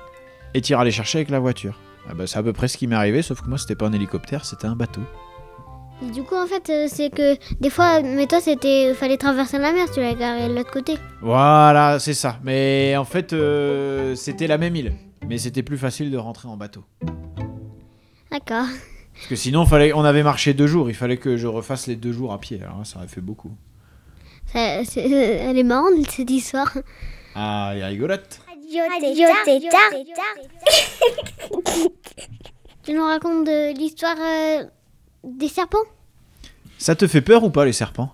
et 0.54 0.60
t'iras 0.60 0.84
les 0.84 0.92
chercher 0.92 1.20
avec 1.20 1.30
la 1.30 1.40
voiture. 1.40 1.80
Eh 2.12 2.14
ben, 2.14 2.28
c'est 2.28 2.38
à 2.38 2.44
peu 2.44 2.52
près 2.52 2.68
ce 2.68 2.78
qui 2.78 2.88
m'est 2.88 2.96
arrivé, 2.96 3.22
sauf 3.22 3.42
que 3.42 3.48
moi 3.48 3.58
c'était 3.58 3.76
pas 3.76 3.88
un 3.88 3.94
hélicoptère, 3.94 4.44
c'était 4.44 4.68
un 4.68 4.76
bateau. 4.76 5.02
Et 6.06 6.12
du 6.12 6.24
coup, 6.24 6.36
en 6.36 6.46
fait, 6.46 6.70
euh, 6.70 6.86
c'est 6.88 7.10
que 7.10 7.38
des 7.60 7.72
fois, 7.72 8.02
mais 8.04 8.28
toi, 8.28 8.40
c'était. 8.40 8.94
Fallait 8.94 9.18
traverser 9.18 9.58
la 9.58 9.74
mer, 9.74 9.90
tu 9.92 10.00
l'as 10.00 10.14
garé 10.14 10.48
de 10.48 10.54
l'autre 10.54 10.70
côté. 10.70 10.96
Voilà, 11.22 11.98
c'est 11.98 12.14
ça. 12.14 12.38
Mais 12.44 12.96
en 12.98 13.04
fait, 13.04 13.34
euh, 13.34 14.14
c'était 14.14 14.46
la 14.46 14.60
même 14.60 14.76
île. 14.76 14.94
Mais 15.28 15.40
c'était 15.40 15.64
plus 15.64 15.78
facile 15.78 16.12
de 16.12 16.18
rentrer 16.18 16.48
en 16.48 16.56
bateau. 16.56 16.84
D'accord. 18.32 18.68
Parce 19.18 19.28
que 19.30 19.36
sinon, 19.36 19.66
fallait, 19.66 19.94
on 19.94 20.04
avait 20.04 20.24
marché 20.24 20.54
deux 20.54 20.68
jours. 20.68 20.90
Il 20.90 20.96
fallait 20.96 21.18
que 21.18 21.38
je 21.38 21.48
refasse 21.48 21.88
les 21.88 21.96
deux 21.96 22.12
jours 22.14 22.32
à 22.34 22.40
pied. 22.40 22.62
Alors 22.64 22.78
là, 22.80 22.86
ça 22.86 22.98
aurait 23.00 23.08
fait 23.08 23.22
beaucoup. 23.22 23.52
Ça- 24.46 24.84
c'est- 24.86 25.06
euh, 25.06 25.50
Elle 25.50 25.58
est 25.58 25.64
marrante, 25.64 26.10
cette 26.10 26.30
histoire. 26.30 26.72
Ah, 27.36 27.72
elle 27.74 27.80
est 27.82 27.86
rigolote. 27.86 28.40
Radio 29.00 29.26
Tétard. 29.46 29.92
Tu 32.84 32.94
nous 32.94 33.04
racontes 33.04 33.46
de 33.46 33.78
l'histoire 33.78 34.16
euh, 34.20 34.64
des 35.24 35.48
serpents? 35.48 35.78
Ça 36.78 36.96
te 36.96 37.08
fait 37.08 37.22
peur 37.22 37.44
ou 37.44 37.50
pas, 37.50 37.66
les 37.66 37.74
serpents? 37.74 38.12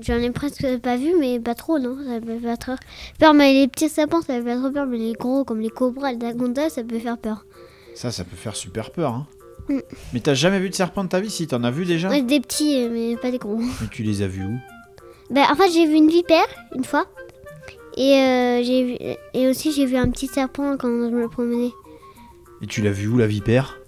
J'en 0.00 0.14
ai 0.16 0.30
presque 0.30 0.78
pas 0.78 0.96
vu, 0.96 1.14
mais 1.18 1.38
pas 1.40 1.54
trop, 1.54 1.78
non 1.78 1.96
Ça 2.06 2.20
peut 2.20 2.38
faire 2.40 2.58
trop 2.58 2.74
peur. 3.18 3.34
Mais 3.34 3.52
les 3.52 3.68
petits 3.68 3.88
serpents, 3.88 4.22
ça 4.22 4.34
peut 4.38 4.44
faire 4.44 4.58
trop 4.60 4.70
peur. 4.70 4.86
Mais 4.86 4.98
les 4.98 5.12
gros, 5.12 5.44
comme 5.44 5.60
les 5.60 5.68
cobras, 5.70 6.12
les 6.12 6.16
dagondas, 6.18 6.70
ça 6.70 6.82
peut 6.82 6.98
faire 6.98 7.18
peur. 7.18 7.44
Ça, 7.94 8.10
ça 8.10 8.24
peut 8.24 8.36
faire 8.36 8.56
super 8.56 8.90
peur. 8.92 9.12
Hein. 9.14 9.26
Mm. 9.70 9.80
Mais 10.12 10.20
t'as 10.20 10.34
jamais 10.34 10.58
vu 10.58 10.68
de 10.68 10.74
serpent 10.74 11.04
de 11.04 11.08
ta 11.08 11.20
vie 11.20 11.30
Si, 11.30 11.46
t'en 11.46 11.62
as 11.62 11.70
vu 11.70 11.84
déjà 11.84 12.08
Ouais, 12.08 12.22
des 12.22 12.40
petits, 12.40 12.82
euh, 12.82 12.90
mais 12.92 13.16
pas 13.16 13.30
des 13.30 13.38
gros. 13.38 13.56
Mais 13.56 13.86
tu 13.90 14.02
les 14.02 14.22
as 14.22 14.26
vus 14.26 14.44
où? 14.44 14.58
Ben, 15.30 15.44
en 15.50 15.54
fait, 15.54 15.70
j'ai 15.70 15.86
vu 15.86 15.94
une 15.94 16.08
vipère 16.08 16.46
une 16.74 16.84
fois. 16.84 17.06
Et, 17.96 18.14
euh, 18.14 18.62
j'ai 18.64 18.84
vu, 18.84 18.96
et 19.34 19.48
aussi, 19.48 19.72
j'ai 19.72 19.86
vu 19.86 19.96
un 19.96 20.10
petit 20.10 20.26
serpent 20.26 20.76
quand 20.76 20.88
je 20.88 21.14
me 21.14 21.28
promenais. 21.28 21.70
Et 22.62 22.66
tu 22.66 22.82
l'as 22.82 22.90
vu 22.90 23.06
où, 23.06 23.16
la 23.16 23.28
vipère? 23.28 23.78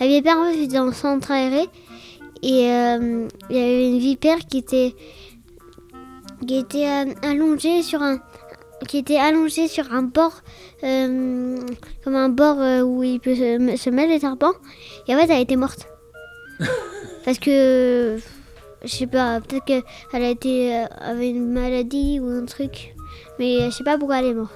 La 0.00 0.08
vipère, 0.08 0.36
en 0.38 0.50
fait, 0.50 0.58
c'était 0.58 0.76
dans 0.76 0.86
le 0.86 0.92
centre 0.92 1.30
aéré. 1.30 1.68
Et 2.42 2.70
euh, 2.70 3.28
il 3.50 3.56
y 3.56 3.60
avait 3.60 3.88
une 3.88 3.98
vipère 3.98 4.38
qui 4.38 4.58
était, 4.58 4.94
qui 6.46 6.56
était 6.56 6.86
allongée 7.22 7.82
sur 7.82 8.02
un 8.02 8.18
qui 8.86 8.98
était 8.98 9.18
allongée 9.18 9.66
sur 9.68 9.92
un 9.92 10.02
bord 10.02 10.42
euh, 10.84 11.56
comme 12.04 12.14
un 12.14 12.28
bord 12.28 12.60
euh, 12.60 12.82
où 12.82 13.02
il 13.02 13.18
peut 13.20 13.34
se, 13.34 13.76
se 13.76 13.90
mettre 13.90 14.10
les 14.10 14.20
serpents 14.20 14.52
et 15.08 15.14
en 15.14 15.18
fait 15.18 15.32
elle 15.32 15.40
été 15.40 15.56
morte 15.56 15.88
parce 17.24 17.38
que 17.38 18.18
je 18.84 18.88
sais 18.88 19.06
pas 19.06 19.40
peut-être 19.40 19.64
qu'elle 19.64 20.22
a 20.22 20.28
été 20.28 20.76
euh, 20.76 20.86
avait 21.00 21.30
une 21.30 21.50
maladie 21.50 22.20
ou 22.20 22.28
un 22.28 22.44
truc 22.44 22.94
mais 23.38 23.70
je 23.70 23.70
sais 23.70 23.84
pas 23.84 23.98
pourquoi 23.98 24.20
elle 24.20 24.26
est 24.26 24.34
morte 24.34 24.54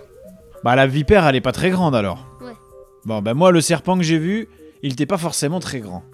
Bah, 0.64 0.76
la 0.76 0.86
vipère, 0.86 1.26
elle 1.26 1.36
est 1.36 1.40
pas 1.40 1.52
très 1.52 1.70
grande 1.70 1.94
alors. 1.94 2.26
Ouais. 2.40 2.52
Bon, 3.04 3.20
bah, 3.22 3.34
moi, 3.34 3.50
le 3.50 3.60
serpent 3.60 3.96
que 3.96 4.02
j'ai 4.02 4.18
vu, 4.18 4.48
il 4.82 4.92
était 4.92 5.06
pas 5.06 5.18
forcément 5.18 5.60
très 5.60 5.80
grand. 5.80 6.04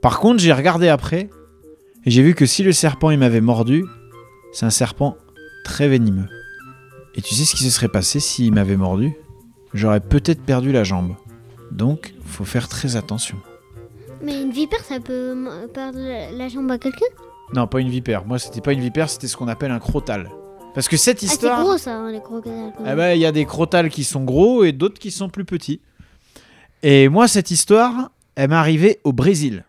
Par 0.00 0.18
contre, 0.20 0.40
j'ai 0.40 0.52
regardé 0.52 0.88
après, 0.88 1.28
et 2.04 2.10
j'ai 2.10 2.22
vu 2.22 2.34
que 2.34 2.46
si 2.46 2.62
le 2.62 2.72
serpent 2.72 3.10
il 3.10 3.18
m'avait 3.18 3.40
mordu, 3.40 3.84
c'est 4.52 4.66
un 4.66 4.70
serpent 4.70 5.16
très 5.64 5.88
venimeux. 5.88 6.26
Et 7.16 7.22
tu 7.22 7.34
sais 7.34 7.44
ce 7.44 7.54
qui 7.54 7.64
se 7.64 7.70
serait 7.70 7.88
passé 7.88 8.18
s'il 8.18 8.52
m'avait 8.52 8.76
mordu? 8.76 9.12
J'aurais 9.72 10.00
peut-être 10.00 10.42
perdu 10.42 10.72
la 10.72 10.84
jambe. 10.84 11.14
Donc, 11.70 12.14
faut 12.24 12.44
faire 12.44 12.68
très 12.68 12.96
attention. 12.96 13.36
mais 14.22 14.42
une 14.42 14.50
vipère 14.50 14.84
ça 14.84 15.00
peut 15.00 15.36
perdre 15.72 15.98
la, 15.98 16.48
jambe 16.48 16.70
à 16.70 16.78
quelqu'un? 16.78 17.06
Non, 17.52 17.66
pas 17.66 17.80
une 17.80 17.88
vipère. 17.88 18.24
Moi, 18.24 18.38
c'était 18.38 18.60
pas 18.60 18.72
une 18.72 18.80
vipère, 18.80 19.10
c'était 19.10 19.26
ce 19.28 19.36
qu'on 19.36 19.48
appelle 19.48 19.70
un 19.70 19.78
crotal. 19.78 20.30
Parce 20.74 20.88
que 20.88 20.96
cette 20.96 21.18
ah 21.18 21.20
c'est 21.20 21.26
histoire. 21.26 21.62
gros 21.62 21.78
ça 21.78 21.96
hein, 21.96 22.10
les 22.10 22.20
crocodiles 22.20 22.72
Eh 22.80 22.94
ben, 22.94 23.14
il 23.14 23.20
y 23.20 23.26
a 23.26 23.32
des 23.32 23.44
crotales 23.44 23.90
qui 23.90 24.02
sont 24.02 24.24
gros 24.24 24.64
et 24.64 24.72
d'autres 24.72 24.98
qui 24.98 25.12
sont 25.12 25.28
plus 25.28 25.44
petits. 25.44 25.80
Et 26.82 27.08
moi, 27.08 27.28
cette 27.28 27.50
histoire, 27.50 28.10
elle 28.34 28.50
m'est 28.50 28.56
arrivée 28.56 29.00
au 29.04 29.12
Brésil. 29.12 29.64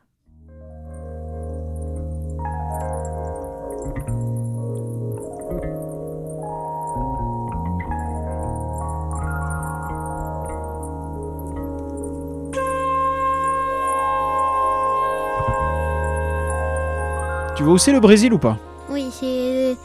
Vois 17.65 17.73
où 17.75 17.77
c'est 17.77 17.91
le 17.91 17.99
Brésil 17.99 18.33
ou 18.33 18.37
pas 18.37 18.57
Oui, 18.89 19.07
c'est 19.11 19.75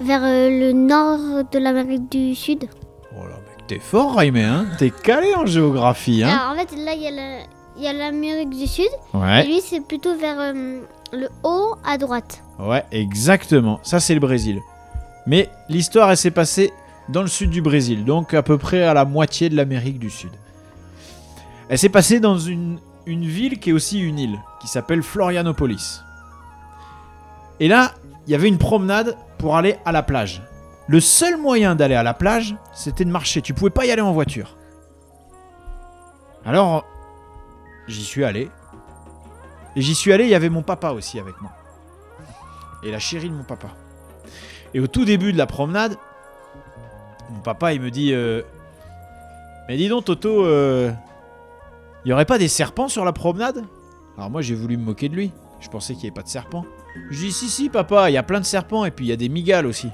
vers 0.00 0.22
euh, 0.24 0.48
le 0.50 0.72
nord 0.72 1.44
de 1.50 1.58
l'Amérique 1.58 2.10
du 2.10 2.34
Sud. 2.34 2.64
Oh 3.16 3.22
là, 3.24 3.36
mec, 3.48 3.66
t'es 3.66 3.78
fort, 3.78 4.16
Raimé, 4.16 4.42
hein 4.44 4.66
T'es 4.78 4.90
calé 4.90 5.34
en 5.34 5.46
géographie, 5.46 6.22
hein 6.24 6.28
Alors 6.36 6.52
en 6.52 6.56
fait, 6.58 6.74
là, 6.76 6.92
il 6.94 7.02
y 7.02 7.86
a 7.86 7.92
la- 7.92 7.92
l'Amérique 7.92 8.50
du 8.50 8.66
Sud. 8.66 8.86
Et 9.14 9.16
Ouais, 9.16 9.44
lui, 9.44 9.60
c'est 9.60 9.80
plutôt 9.80 10.16
vers 10.16 10.38
euh, 10.40 10.80
le 11.12 11.28
haut 11.44 11.74
à 11.84 11.98
droite. 11.98 12.42
ouais, 12.58 12.84
exactement. 12.92 13.78
Ça, 13.82 14.00
c'est 14.00 14.14
le 14.14 14.20
Brésil. 14.20 14.60
Mais 15.26 15.48
l'histoire, 15.68 16.10
elle 16.10 16.16
s'est 16.16 16.30
passée 16.32 16.72
dans 17.08 17.22
le 17.22 17.28
sud 17.28 17.50
du 17.50 17.62
Brésil, 17.62 18.04
donc 18.04 18.32
à 18.34 18.42
peu 18.42 18.58
près 18.58 18.82
à 18.84 18.94
la 18.94 19.04
moitié 19.04 19.48
de 19.48 19.56
l'Amérique 19.56 19.98
du 19.98 20.10
Sud. 20.10 20.30
Elle 21.68 21.78
s'est 21.78 21.88
passée 21.88 22.18
dans 22.20 22.38
une, 22.38 22.78
une 23.06 23.24
ville 23.24 23.58
qui 23.58 23.70
est 23.70 23.72
aussi 23.72 24.00
une 24.00 24.18
île, 24.18 24.38
qui 24.60 24.68
s'appelle 24.68 25.02
Florianopolis. 25.02 26.00
Et 27.62 27.68
là, 27.68 27.94
il 28.26 28.32
y 28.32 28.34
avait 28.34 28.48
une 28.48 28.58
promenade 28.58 29.16
pour 29.38 29.54
aller 29.54 29.76
à 29.84 29.92
la 29.92 30.02
plage. 30.02 30.42
Le 30.88 30.98
seul 30.98 31.36
moyen 31.36 31.76
d'aller 31.76 31.94
à 31.94 32.02
la 32.02 32.12
plage, 32.12 32.56
c'était 32.74 33.04
de 33.04 33.10
marcher. 33.10 33.40
Tu 33.40 33.54
pouvais 33.54 33.70
pas 33.70 33.86
y 33.86 33.92
aller 33.92 34.02
en 34.02 34.10
voiture. 34.10 34.56
Alors, 36.44 36.84
j'y 37.86 38.02
suis 38.02 38.24
allé. 38.24 38.50
Et 39.76 39.80
j'y 39.80 39.94
suis 39.94 40.12
allé, 40.12 40.24
il 40.24 40.30
y 40.30 40.34
avait 40.34 40.48
mon 40.48 40.62
papa 40.62 40.90
aussi 40.90 41.20
avec 41.20 41.40
moi. 41.40 41.52
Et 42.82 42.90
la 42.90 42.98
chérie 42.98 43.30
de 43.30 43.34
mon 43.34 43.44
papa. 43.44 43.68
Et 44.74 44.80
au 44.80 44.88
tout 44.88 45.04
début 45.04 45.32
de 45.32 45.38
la 45.38 45.46
promenade, 45.46 45.96
mon 47.30 47.42
papa, 47.42 47.74
il 47.74 47.80
me 47.80 47.92
dit 47.92 48.12
euh, 48.12 48.42
Mais 49.68 49.76
dis 49.76 49.88
donc, 49.88 50.06
Toto, 50.06 50.44
euh, 50.46 50.90
il 52.04 52.12
aurait 52.12 52.24
pas 52.24 52.38
des 52.38 52.48
serpents 52.48 52.88
sur 52.88 53.04
la 53.04 53.12
promenade? 53.12 53.62
Alors 54.18 54.30
moi, 54.30 54.42
j'ai 54.42 54.56
voulu 54.56 54.76
me 54.76 54.82
moquer 54.82 55.08
de 55.08 55.14
lui. 55.14 55.30
Je 55.60 55.68
pensais 55.68 55.92
qu'il 55.94 56.02
n'y 56.02 56.08
avait 56.08 56.16
pas 56.16 56.24
de 56.24 56.28
serpents. 56.28 56.66
Je 57.10 57.18
dis 57.18 57.32
Si, 57.32 57.48
si, 57.48 57.68
papa, 57.68 58.10
il 58.10 58.14
y 58.14 58.18
a 58.18 58.22
plein 58.22 58.40
de 58.40 58.44
serpents 58.44 58.84
et 58.84 58.90
puis 58.90 59.06
il 59.06 59.08
y 59.08 59.12
a 59.12 59.16
des 59.16 59.28
migales 59.28 59.66
aussi. 59.66 59.88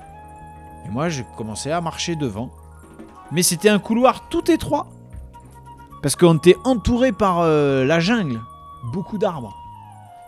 Et 0.86 0.90
moi, 0.90 1.08
j'ai 1.08 1.24
commencé 1.36 1.70
à 1.70 1.80
marcher 1.80 2.16
devant. 2.16 2.50
Mais 3.32 3.42
c'était 3.42 3.68
un 3.68 3.78
couloir 3.78 4.28
tout 4.28 4.50
étroit. 4.50 4.88
Parce 6.02 6.16
qu'on 6.16 6.36
était 6.36 6.56
entouré 6.64 7.12
par 7.12 7.40
euh, 7.40 7.84
la 7.84 8.00
jungle. 8.00 8.40
Beaucoup 8.92 9.18
d'arbres. 9.18 9.56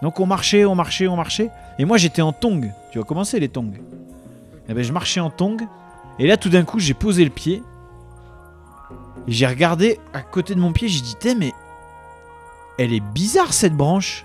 Donc 0.02 0.18
on 0.18 0.26
marchait, 0.26 0.64
on 0.64 0.74
marchait, 0.74 1.08
on 1.08 1.16
marchait. 1.16 1.50
Et 1.78 1.84
moi 1.84 1.98
j'étais 1.98 2.22
en 2.22 2.32
tongs. 2.32 2.72
Tu 2.90 2.98
vois 2.98 3.06
comment 3.06 3.24
c'est 3.24 3.38
les 3.38 3.48
tongs? 3.48 3.72
Eh 4.68 4.74
ben 4.74 4.82
je 4.82 4.92
marchais 4.92 5.20
en 5.20 5.30
tongs. 5.30 5.58
Et 6.18 6.26
là 6.26 6.36
tout 6.36 6.48
d'un 6.48 6.64
coup 6.64 6.78
j'ai 6.78 6.94
posé 6.94 7.24
le 7.24 7.30
pied. 7.30 7.62
Et 9.26 9.32
j'ai 9.32 9.46
regardé 9.46 10.00
à 10.12 10.22
côté 10.22 10.54
de 10.54 10.60
mon 10.60 10.72
pied, 10.72 10.88
j'ai 10.88 11.02
dit 11.02 11.16
mais 11.36 11.52
elle 12.78 12.92
est 12.92 13.00
bizarre 13.00 13.52
cette 13.52 13.74
branche. 13.74 14.24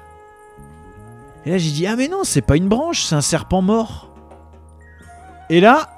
Et 1.45 1.51
là 1.51 1.57
j'ai 1.57 1.71
dit 1.71 1.87
Ah 1.87 1.95
mais 1.95 2.07
non, 2.07 2.23
c'est 2.23 2.41
pas 2.41 2.57
une 2.57 2.67
branche, 2.67 3.03
c'est 3.03 3.15
un 3.15 3.21
serpent 3.21 3.61
mort. 3.61 4.09
Et 5.49 5.59
là, 5.59 5.89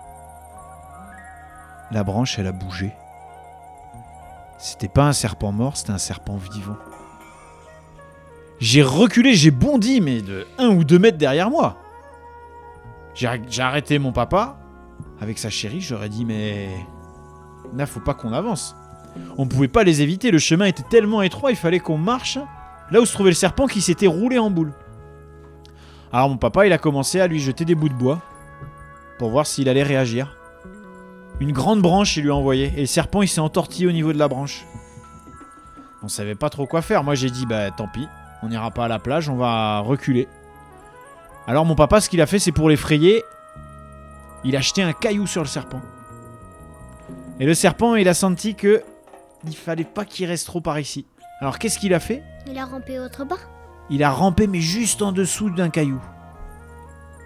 la 1.92 2.04
branche 2.04 2.38
elle 2.38 2.48
a 2.48 2.52
bougé. 2.52 2.92
C'était 4.58 4.88
pas 4.88 5.06
un 5.06 5.14
serpent 5.14 5.52
mort, 5.52 5.78
c'était 5.78 5.92
un 5.92 5.98
serpent 5.98 6.36
vivant. 6.36 6.78
J'ai 8.60 8.82
reculé, 8.82 9.36
j'ai 9.36 9.52
bondi, 9.52 10.02
mais 10.02 10.22
de 10.22 10.48
1 10.58 10.70
ou 10.70 10.84
2 10.84 10.98
mètres 10.98 11.18
derrière 11.18 11.52
moi. 11.52 11.78
J'ai 13.14 13.62
arrêté 13.62 14.00
mon 14.00 14.12
papa. 14.12 14.58
Avec 15.22 15.40
sa 15.40 15.50
chérie, 15.50 15.82
j'aurais 15.82 16.10
dit, 16.10 16.26
mais. 16.26 16.70
Là, 17.76 17.86
faut 17.86 18.00
pas 18.00 18.14
qu'on 18.14 18.34
avance. 18.34 18.76
On 19.38 19.48
pouvait 19.48 19.68
pas 19.68 19.84
les 19.84 20.02
éviter, 20.02 20.32
le 20.32 20.38
chemin 20.38 20.66
était 20.66 20.84
tellement 20.84 21.22
étroit, 21.22 21.52
il 21.52 21.58
fallait 21.58 21.80
qu'on 21.80 21.98
marche 21.98 22.38
là 22.92 23.02
où 23.02 23.06
se 23.06 23.14
trouvait 23.14 23.32
le 23.32 23.36
serpent 23.36 23.66
qui 23.66 23.82
s'était 23.82 24.08
roulé 24.08 24.38
en 24.38 24.52
boule. 24.52 24.74
Alors 26.12 26.30
mon 26.30 26.38
papa, 26.38 26.66
il 26.66 26.74
a 26.74 26.78
commencé 26.78 27.20
à 27.20 27.28
lui 27.28 27.40
jeter 27.40 27.66
des 27.66 27.76
bouts 27.76 27.90
de 27.90 27.94
bois 27.94 28.22
pour 29.20 29.30
voir 29.30 29.46
s'il 29.46 29.68
allait 29.68 29.84
réagir. 29.84 30.38
Une 31.40 31.52
grande 31.52 31.82
branche, 31.82 32.18
il 32.18 32.24
lui 32.24 32.32
a 32.32 32.36
envoyé, 32.36 32.74
et 32.76 32.82
le 32.82 32.86
serpent, 32.88 33.22
il 33.22 33.28
s'est 33.28 33.42
entortillé 33.42 33.88
au 33.88 33.92
niveau 33.92 34.14
de 34.14 34.18
la 34.18 34.28
branche. 34.28 34.66
On 36.02 36.08
savait 36.08 36.36
pas 36.36 36.50
trop 36.50 36.66
quoi 36.66 36.82
faire. 36.82 37.04
Moi, 37.04 37.16
j'ai 37.16 37.30
dit, 37.30 37.46
bah 37.46 37.72
tant 37.72 37.88
pis, 37.88 38.08
on 38.42 38.50
n'ira 38.50 38.72
pas 38.72 38.86
à 38.86 38.88
la 38.88 39.00
plage, 39.00 39.30
on 39.30 39.36
va 39.36 39.80
reculer. 39.80 40.28
Alors 41.48 41.66
mon 41.66 41.76
papa, 41.76 42.02
ce 42.02 42.10
qu'il 42.10 42.22
a 42.22 42.26
fait, 42.26 42.40
c'est 42.40 42.52
pour 42.52 42.70
l'effrayer, 42.70 43.24
il 44.44 44.56
a 44.56 44.62
jeté 44.62 44.84
un 44.84 44.94
caillou 44.94 45.28
sur 45.28 45.42
le 45.42 45.48
serpent. 45.48 45.82
Et 47.40 47.46
le 47.46 47.54
serpent, 47.54 47.96
il 47.96 48.08
a 48.08 48.14
senti 48.14 48.56
que 48.56 48.84
il 49.46 49.56
fallait 49.56 49.84
pas 49.84 50.06
qu'il 50.06 50.26
reste 50.28 50.48
trop 50.48 50.62
par 50.62 50.80
ici. 50.80 51.06
Alors 51.40 51.60
qu'est-ce 51.60 51.78
qu'il 51.78 51.94
a 51.94 52.00
fait? 52.00 52.24
Il 52.48 52.58
a 52.58 52.66
rampé 52.66 53.00
autre 53.00 53.26
part. 53.26 53.50
Il 53.90 54.04
a 54.04 54.12
rampé 54.12 54.48
mais 54.48 54.60
juste 54.62 55.02
en 55.02 55.12
dessous 55.12 55.50
d'un 55.50 55.70
caillou. 55.70 56.02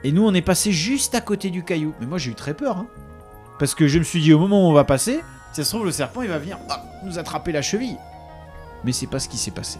Et 0.03 0.11
nous 0.11 0.25
on 0.25 0.33
est 0.33 0.41
passé 0.41 0.71
juste 0.71 1.15
à 1.15 1.21
côté 1.21 1.49
du 1.49 1.63
caillou. 1.63 1.93
Mais 1.99 2.05
moi 2.05 2.17
j'ai 2.17 2.31
eu 2.31 2.35
très 2.35 2.53
peur. 2.53 2.77
hein. 2.77 2.87
Parce 3.59 3.75
que 3.75 3.87
je 3.87 3.99
me 3.99 4.03
suis 4.03 4.21
dit 4.21 4.33
au 4.33 4.39
moment 4.39 4.65
où 4.65 4.69
on 4.71 4.73
va 4.73 4.83
passer, 4.83 5.21
si 5.53 5.57
ça 5.57 5.63
se 5.63 5.69
trouve 5.69 5.85
le 5.85 5.91
serpent 5.91 6.21
il 6.21 6.29
va 6.29 6.39
venir 6.39 6.57
ah, 6.69 6.83
nous 7.03 7.19
attraper 7.19 7.51
la 7.51 7.61
cheville. 7.61 7.97
Mais 8.83 8.91
c'est 8.91 9.07
pas 9.07 9.19
ce 9.19 9.29
qui 9.29 9.37
s'est 9.37 9.51
passé. 9.51 9.79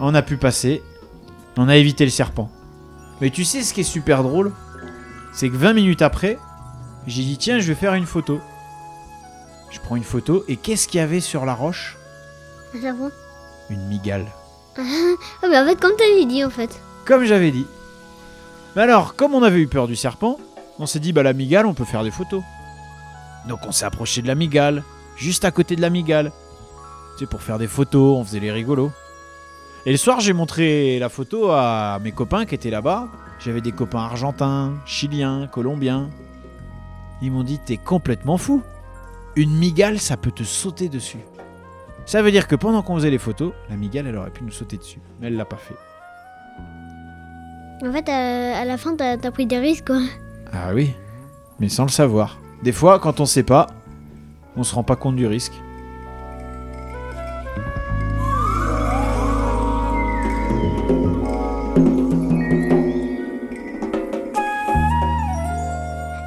On 0.00 0.14
a 0.14 0.22
pu 0.22 0.36
passer. 0.36 0.82
On 1.56 1.68
a 1.68 1.76
évité 1.76 2.04
le 2.04 2.10
serpent. 2.10 2.50
Mais 3.20 3.30
tu 3.30 3.44
sais 3.44 3.62
ce 3.62 3.74
qui 3.74 3.80
est 3.80 3.84
super 3.84 4.22
drôle? 4.22 4.52
C'est 5.32 5.48
que 5.50 5.56
20 5.56 5.72
minutes 5.72 6.02
après, 6.02 6.38
j'ai 7.06 7.22
dit 7.22 7.38
tiens 7.38 7.58
je 7.58 7.68
vais 7.68 7.74
faire 7.74 7.94
une 7.94 8.06
photo. 8.06 8.40
Je 9.70 9.80
prends 9.80 9.96
une 9.96 10.04
photo 10.04 10.44
et 10.48 10.56
qu'est-ce 10.56 10.88
qu'il 10.88 10.98
y 10.98 11.02
avait 11.02 11.20
sur 11.20 11.44
la 11.44 11.54
roche? 11.54 11.96
J'avoue. 12.80 13.10
Une 13.70 13.86
migale. 13.86 14.26
Ah, 14.78 15.46
mais 15.48 15.58
en 15.58 15.66
fait, 15.66 15.80
comme 15.80 15.96
t'avais 15.96 16.24
dit, 16.24 16.44
en 16.44 16.50
fait. 16.50 16.80
Comme 17.04 17.24
j'avais 17.24 17.50
dit. 17.50 17.66
Mais 18.76 18.82
alors, 18.82 19.16
comme 19.16 19.34
on 19.34 19.42
avait 19.42 19.60
eu 19.60 19.66
peur 19.66 19.88
du 19.88 19.96
serpent, 19.96 20.38
on 20.78 20.86
s'est 20.86 21.00
dit 21.00 21.12
bah 21.12 21.22
la 21.22 21.32
migale, 21.32 21.66
on 21.66 21.74
peut 21.74 21.84
faire 21.84 22.04
des 22.04 22.10
photos. 22.10 22.42
Donc 23.48 23.60
on 23.66 23.72
s'est 23.72 23.84
approché 23.84 24.22
de 24.22 24.28
la 24.28 24.34
migale, 24.34 24.84
juste 25.16 25.44
à 25.44 25.50
côté 25.50 25.74
de 25.74 25.80
la 25.80 25.90
migale. 25.90 26.32
Tu 27.16 27.24
sais, 27.24 27.26
pour 27.26 27.42
faire 27.42 27.58
des 27.58 27.66
photos, 27.66 28.16
on 28.18 28.24
faisait 28.24 28.40
les 28.40 28.52
rigolos. 28.52 28.92
Et 29.86 29.90
le 29.90 29.96
soir, 29.96 30.20
j'ai 30.20 30.32
montré 30.32 30.98
la 30.98 31.08
photo 31.08 31.50
à 31.50 31.98
mes 32.02 32.12
copains 32.12 32.44
qui 32.46 32.54
étaient 32.54 32.70
là-bas. 32.70 33.08
J'avais 33.40 33.60
des 33.60 33.72
copains 33.72 34.00
argentins, 34.00 34.74
chiliens, 34.84 35.48
colombiens. 35.50 36.10
Ils 37.22 37.32
m'ont 37.32 37.44
dit 37.44 37.58
t'es 37.58 37.78
complètement 37.78 38.36
fou. 38.36 38.62
Une 39.34 39.56
migale, 39.56 39.98
ça 39.98 40.16
peut 40.16 40.32
te 40.32 40.42
sauter 40.42 40.88
dessus. 40.88 41.24
Ça 42.08 42.22
veut 42.22 42.30
dire 42.30 42.48
que 42.48 42.56
pendant 42.56 42.80
qu'on 42.80 42.94
faisait 42.94 43.10
les 43.10 43.18
photos, 43.18 43.52
la 43.68 43.76
migale, 43.76 44.06
elle 44.06 44.16
aurait 44.16 44.30
pu 44.30 44.42
nous 44.42 44.50
sauter 44.50 44.78
dessus. 44.78 44.98
Mais 45.20 45.26
elle 45.26 45.36
l'a 45.36 45.44
pas 45.44 45.58
fait. 45.58 45.74
En 47.86 47.92
fait, 47.92 48.08
euh, 48.08 48.62
à 48.62 48.64
la 48.64 48.78
fin, 48.78 48.96
t'as 48.96 49.30
pris 49.30 49.44
des 49.44 49.58
risques, 49.58 49.88
quoi. 49.88 50.00
Ah 50.50 50.70
oui, 50.72 50.94
mais 51.60 51.68
sans 51.68 51.82
le 51.82 51.90
savoir. 51.90 52.40
Des 52.62 52.72
fois, 52.72 52.98
quand 52.98 53.20
on 53.20 53.26
sait 53.26 53.42
pas, 53.42 53.66
on 54.56 54.62
se 54.62 54.74
rend 54.74 54.84
pas 54.84 54.96
compte 54.96 55.16
du 55.16 55.26
risque. 55.26 55.52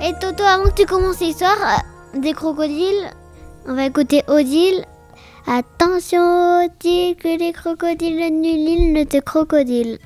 Et 0.04 0.14
Toto, 0.22 0.44
avant 0.44 0.66
que 0.66 0.76
tu 0.76 0.86
commences 0.86 1.22
l'histoire 1.22 1.58
euh, 2.14 2.20
des 2.20 2.34
crocodiles, 2.34 3.10
on 3.68 3.74
va 3.74 3.88
écouter 3.88 4.22
Odile. 4.28 4.86
Attention, 5.48 6.66
Odile, 6.66 7.16
que 7.16 7.38
les 7.38 7.52
crocodiles 7.52 8.30
de 8.30 8.56
l'île 8.56 8.94
ne 8.94 9.04
te 9.04 9.18
crocodilent. 9.18 9.98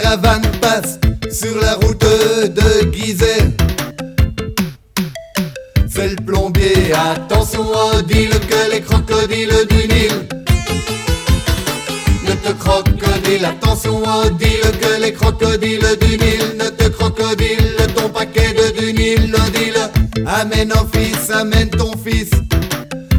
Caravane 0.00 0.42
passe 0.60 0.98
sur 1.30 1.56
la 1.60 1.74
route 1.74 2.00
de 2.00 2.92
Gizeh. 2.92 3.54
C'est 5.88 6.08
le 6.08 6.16
plombier, 6.16 6.92
attention 6.92 7.64
Odile 7.94 8.30
que 8.48 8.72
les 8.72 8.80
crocodiles 8.80 9.66
du 9.68 9.88
Nil 9.88 10.14
ne 12.26 12.34
te 12.34 12.52
crocodile, 12.58 13.44
attention 13.44 14.02
Odile 14.02 14.70
que 14.80 15.00
les 15.00 15.12
crocodiles 15.12 15.96
du 16.00 16.18
Nil 16.18 16.56
ne 16.58 16.68
te 16.70 16.88
crocodile 16.88 17.76
ton 17.94 18.08
paquet 18.08 18.52
de 18.52 18.80
du 18.80 18.92
Nil, 18.92 19.34
Odile. 19.46 20.26
Amène 20.26 20.72
un 20.72 20.86
fils, 20.92 21.30
amène 21.30 21.70
ton 21.70 21.92
fils 22.04 22.30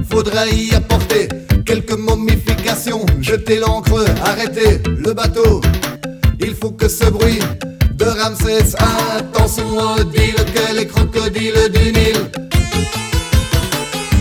faudra 0.10 0.48
y 0.48 0.74
apporter 0.74 1.28
quelques 1.66 1.98
momifications. 1.98 3.06
Jeter 3.22 3.60
l'encre, 3.60 4.06
arrêter 4.24 4.82
le 4.86 5.14
bateau. 5.14 5.62
Il 6.40 6.56
faut 6.56 6.72
que 6.72 6.88
ce 6.88 7.06
bruit 7.06 7.40
de 7.94 8.06
Ramsès, 8.06 8.76
attention 9.18 9.66
Odile 9.98 10.36
que 10.54 10.76
les 10.76 10.88
crocodiles 10.88 11.72
du 11.74 11.92
Nil 11.92 12.18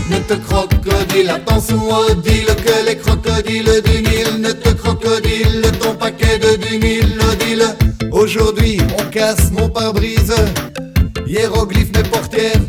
ne 0.09 0.19
te 0.19 0.33
crocodile, 0.35 1.29
attention 1.29 1.79
Odile 1.89 2.47
que 2.63 2.85
les 2.87 2.97
crocodiles 2.97 3.81
du 3.83 4.01
Nil 4.01 4.41
ne 4.41 4.51
te 4.51 4.69
crocodile 4.69 5.61
ton 5.81 5.95
paquet 5.95 6.39
de 6.39 6.55
du 6.57 6.77
Nil, 6.77 7.19
Odile. 7.31 7.65
Aujourd'hui 8.11 8.79
on 8.97 9.03
casse 9.11 9.51
mon 9.51 9.69
pare-brise, 9.69 10.35
hiéroglyphe 11.27 11.91
mes 11.95 12.03
portières. 12.03 12.61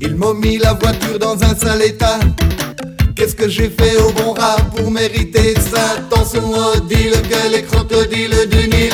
Ils 0.00 0.14
m'ont 0.14 0.34
mis 0.34 0.58
la 0.58 0.74
voiture 0.74 1.18
dans 1.18 1.42
un 1.42 1.54
sale 1.54 1.82
état. 1.82 2.18
Qu'est-ce 3.18 3.34
que 3.34 3.48
j'ai 3.48 3.68
fait 3.68 3.96
au 3.96 4.12
bon 4.12 4.32
rat 4.32 4.58
pour 4.76 4.92
mériter 4.92 5.52
ça? 5.54 5.96
Attention 5.98 6.52
Odile 6.52 7.20
que 7.28 7.52
les 7.52 7.64
crocodiles 7.64 8.48
du 8.48 8.68
Nil. 8.68 8.92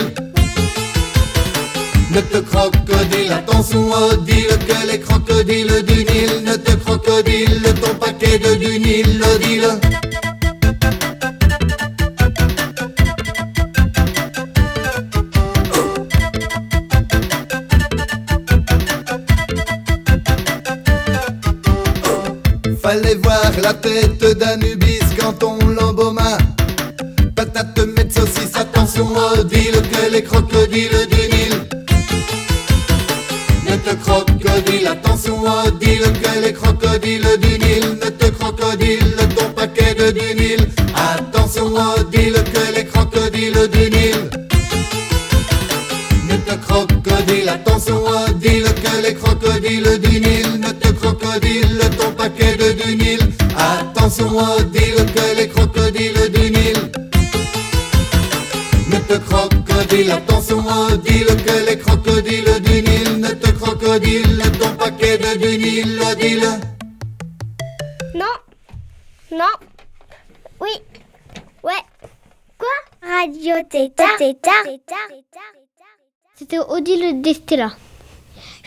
Ne 2.10 2.22
te 2.22 2.38
crocodile, 2.38 3.32
attention 3.32 3.90
Odile 3.92 4.58
que 4.66 4.90
les 4.90 4.98
crocodiles 4.98 5.84
du 5.84 6.06
Nil. 6.06 6.42
Ne 6.42 6.56
te 6.56 6.72
crocodile 6.72 7.74
ton 7.82 7.94
paquet 7.96 8.38
de 8.38 8.54
du 8.54 8.78
Nil, 8.78 9.22
Odile. 9.34 10.23
Fallait 22.84 23.14
voir 23.14 23.50
la 23.62 23.72
tête 23.72 24.22
d'Anubis 24.36 25.00
quand 25.18 25.42
on 25.42 25.56
l'embauma. 25.68 26.36
Patate, 27.34 27.78
mettre 27.96 28.12
saucisse, 28.20 28.54
attention 28.56 29.06
Odile 29.32 29.80
que 29.90 30.12
les 30.12 30.22
crocodiles 30.22 31.06
du 31.10 31.22
Nil 31.32 31.54
ne 33.66 33.76
te 33.76 33.96
crocodile, 33.96 34.86
attention 34.86 35.40
Odile 35.42 36.12
que 36.12 36.40
les 36.44 36.52
crocodiles 36.52 37.38
du 37.40 37.58
Nil 37.58 37.98
ne 38.04 38.10
te 38.10 38.26
crocodile 38.26 39.16
ton 39.34 39.50
paquet 39.56 39.94
de 39.94 40.10
du 40.10 40.34
Nil. 40.34 40.68
Attention 40.94 41.72
Odile 41.74 42.44
que 42.52 42.76
les 42.76 42.84
crocodiles 42.84 43.66
du 43.72 43.90
Nil 43.96 44.28
ne 46.28 46.36
te 46.36 46.54
crocodile, 46.66 47.48
attention 47.48 48.04
Odile 48.04 48.68
que 48.74 49.02
les 49.02 49.14
crocodiles 49.14 49.98
du 50.00 50.20
Nil 50.20 50.60
ne 50.60 50.70
te 50.70 50.92
crocodile 50.92 51.83
Attention 54.24 54.56
Odile 54.56 55.04
que 55.14 55.36
les 55.36 55.48
crocodiles 55.48 56.30
du 56.32 56.50
Nil 56.50 56.90
ne 58.90 58.98
te 59.00 59.18
crocodile, 59.18 60.12
attention 60.12 60.60
Odile 60.60 61.36
que 61.44 61.70
les 61.70 61.78
crocodiles 61.78 62.60
du 62.62 62.82
Nil 62.82 63.20
ne 63.20 63.28
te 63.28 63.50
crocodile 63.50 64.42
ton 64.58 64.74
paquet 64.76 65.18
de 65.18 65.36
du 65.36 65.58
Nil, 65.58 66.00
Odile. 66.10 66.48
Non. 68.14 68.24
Non. 69.30 69.54
Oui. 70.58 70.70
Ouais. 71.62 71.84
Quoi? 72.56 72.68
Radio 73.02 73.56
Tétard. 73.68 74.16
Tétard. 74.16 74.64
C'était 76.34 76.60
Odile 76.60 77.20
d'Estella. 77.20 77.72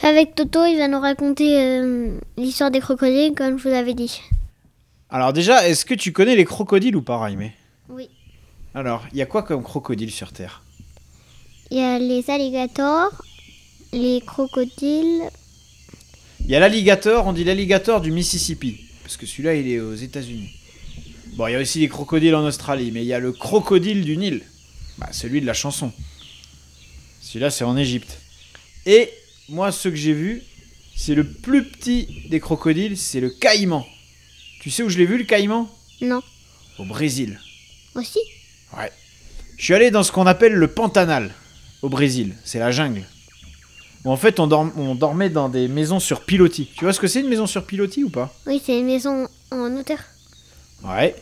Avec 0.04 0.36
Toto, 0.36 0.66
il 0.66 0.78
va 0.78 0.88
nous 0.88 1.00
raconter 1.00 1.60
euh, 1.60 2.20
l'histoire 2.38 2.70
des 2.70 2.80
crocodiles, 2.80 3.34
comme 3.36 3.58
je 3.58 3.68
vous 3.68 3.76
avais 3.76 3.96
dit. 3.96 4.22
Alors 5.10 5.32
déjà, 5.32 5.68
est-ce 5.68 5.86
que 5.86 5.94
tu 5.94 6.12
connais 6.12 6.36
les 6.36 6.44
crocodiles 6.44 6.96
ou 6.96 7.02
pas, 7.02 7.18
Raimé? 7.18 7.54
Oui. 7.88 8.10
Alors, 8.76 9.06
il 9.14 9.18
y 9.18 9.22
a 9.22 9.26
quoi 9.26 9.44
comme 9.44 9.64
crocodile 9.64 10.12
sur 10.12 10.34
Terre? 10.34 10.64
Il 11.72 11.78
y 11.78 11.82
a 11.82 11.98
les 11.98 12.30
alligators, 12.30 13.12
les 13.94 14.22
crocodiles. 14.22 15.24
Il 16.42 16.52
y 16.52 16.56
a 16.56 16.60
l'alligator, 16.60 17.26
on 17.26 17.34
dit 17.34 17.46
l'alligator 17.46 18.02
du 18.02 18.12
Mississippi, 18.12 18.82
parce 19.02 19.16
que 19.16 19.26
celui-là, 19.26 19.56
il 19.56 19.70
est 19.70 19.80
aux 19.80 19.96
États-Unis. 19.96 20.50
Bon, 21.36 21.48
il 21.48 21.54
y 21.54 21.56
a 21.56 21.60
aussi 21.60 21.80
les 21.80 21.88
crocodiles 21.88 22.36
en 22.36 22.46
Australie, 22.46 22.92
mais 22.92 23.02
il 23.02 23.08
y 23.08 23.14
a 23.14 23.20
le 23.20 23.32
crocodile 23.32 24.04
du 24.04 24.18
Nil, 24.18 24.44
bah, 24.98 25.10
celui 25.12 25.40
de 25.40 25.46
la 25.46 25.54
chanson. 25.54 25.94
Celui-là, 27.22 27.50
c'est 27.50 27.64
en 27.64 27.78
Égypte. 27.78 28.20
Et 28.86 29.10
moi, 29.48 29.72
ce 29.72 29.88
que 29.88 29.96
j'ai 29.96 30.14
vu, 30.14 30.44
c'est 30.96 31.16
le 31.16 31.26
plus 31.26 31.64
petit 31.64 32.28
des 32.30 32.42
crocodiles, 32.42 32.98
c'est 32.98 33.22
le 33.22 33.30
caïman. 33.30 33.86
Tu 34.68 34.72
sais 34.72 34.84
où 34.84 34.90
je 34.90 34.98
l'ai 34.98 35.06
vu, 35.06 35.18
le 35.18 35.24
caïman? 35.24 35.66
Non. 36.02 36.22
au 36.78 36.84
Brésil. 36.84 37.40
Aussi? 37.96 38.20
Ouais. 38.78 38.92
Je 39.56 39.64
suis 39.64 39.74
allé 39.74 39.92
dans 39.92 40.04
ce 40.04 40.12
qu'on 40.12 40.28
appelle 40.28 40.52
le 40.52 40.68
Pantanal, 40.68 41.34
au 41.82 41.88
Brésil. 41.88 42.36
C'est 42.44 42.60
la 42.60 42.70
jungle. 42.72 43.04
Où 44.04 44.12
en 44.12 44.18
fait, 44.18 44.42
on, 44.42 44.48
dorm- 44.48 44.74
on 44.76 44.94
dormait 44.94 45.30
dans 45.30 45.48
des 45.48 45.70
maisons 45.70 46.02
sur 46.02 46.20
pilotis. 46.26 46.68
Tu 46.78 46.84
vois 46.84 46.92
ce 46.92 47.00
que 47.00 47.08
c'est 47.08 47.22
une 47.22 47.30
maison 47.30 47.48
sur 47.48 47.66
pilotis 47.66 48.04
ou 48.04 48.10
pas? 48.10 48.36
Oui, 48.46 48.62
c'est 48.62 48.78
une 48.78 48.88
maison 48.88 49.30
en 49.52 49.74
hauteur. 49.78 50.00
Ouais. 50.84 51.16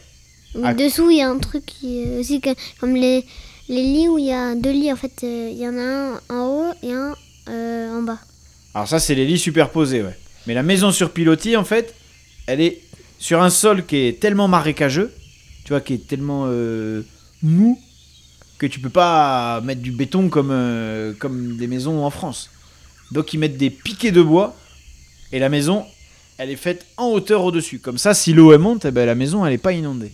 Ou 0.55 0.61
Ah. 0.63 0.73
Dessous, 0.73 1.11
il 1.11 1.17
y 1.17 1.21
a 1.21 1.29
un 1.29 1.37
truc 1.37 1.67
qui 1.67 1.99
est 1.99 2.17
aussi 2.17 2.41
que- 2.41 2.49
comme 2.79 2.95
les, 2.95 3.23
les 3.69 3.83
lits 3.83 4.07
où 4.07 4.17
il 4.17 4.25
y 4.25 4.33
a 4.33 4.55
deux 4.55 4.71
lits. 4.71 4.91
En 4.91 4.95
fait, 4.95 5.23
euh, 5.23 5.49
il 5.51 5.59
y 5.59 5.67
en 5.67 5.77
a 5.77 5.83
un 5.83 6.19
en 6.35 6.47
haut 6.47 6.73
et 6.81 6.91
un 6.93 7.13
euh, 7.49 7.99
en 7.99 8.01
bas. 8.01 8.17
Alors 8.73 8.87
ça, 8.87 8.97
c'est 8.99 9.13
les 9.13 9.27
lits 9.27 9.37
superposés, 9.37 10.01
ouais. 10.01 10.17
Mais 10.47 10.55
la 10.55 10.63
maison 10.63 10.91
sur 10.91 11.11
pilotis, 11.11 11.55
en 11.55 11.63
fait, 11.63 11.93
elle 12.47 12.61
est 12.61 12.81
sur 13.17 13.41
un 13.41 13.49
sol 13.49 13.85
qui 13.85 13.97
est 13.97 14.19
tellement 14.19 14.47
marécageux, 14.47 15.13
tu 15.63 15.69
vois, 15.69 15.81
qui 15.81 15.93
est 15.93 16.07
tellement 16.07 16.45
euh, 16.47 17.01
mou, 17.41 17.79
que 18.57 18.65
tu 18.65 18.79
peux 18.79 18.89
pas 18.89 19.61
mettre 19.61 19.81
du 19.81 19.91
béton 19.91 20.29
comme, 20.29 20.51
euh, 20.51 21.13
comme 21.17 21.57
des 21.57 21.67
maisons 21.67 22.03
en 22.05 22.09
France. 22.09 22.49
Donc 23.11 23.33
ils 23.33 23.37
mettent 23.37 23.57
des 23.57 23.69
piquets 23.69 24.11
de 24.11 24.21
bois, 24.21 24.55
et 25.31 25.39
la 25.39 25.49
maison, 25.49 25.85
elle 26.37 26.49
est 26.49 26.55
faite 26.55 26.85
en 26.97 27.07
hauteur 27.07 27.43
au-dessus. 27.43 27.79
Comme 27.79 27.97
ça, 27.97 28.13
si 28.13 28.33
l'eau 28.33 28.57
monte, 28.57 28.85
eh 28.85 28.91
ben, 28.91 29.05
la 29.05 29.15
maison, 29.15 29.45
elle 29.45 29.53
n'est 29.53 29.57
pas 29.57 29.73
inondée. 29.73 30.11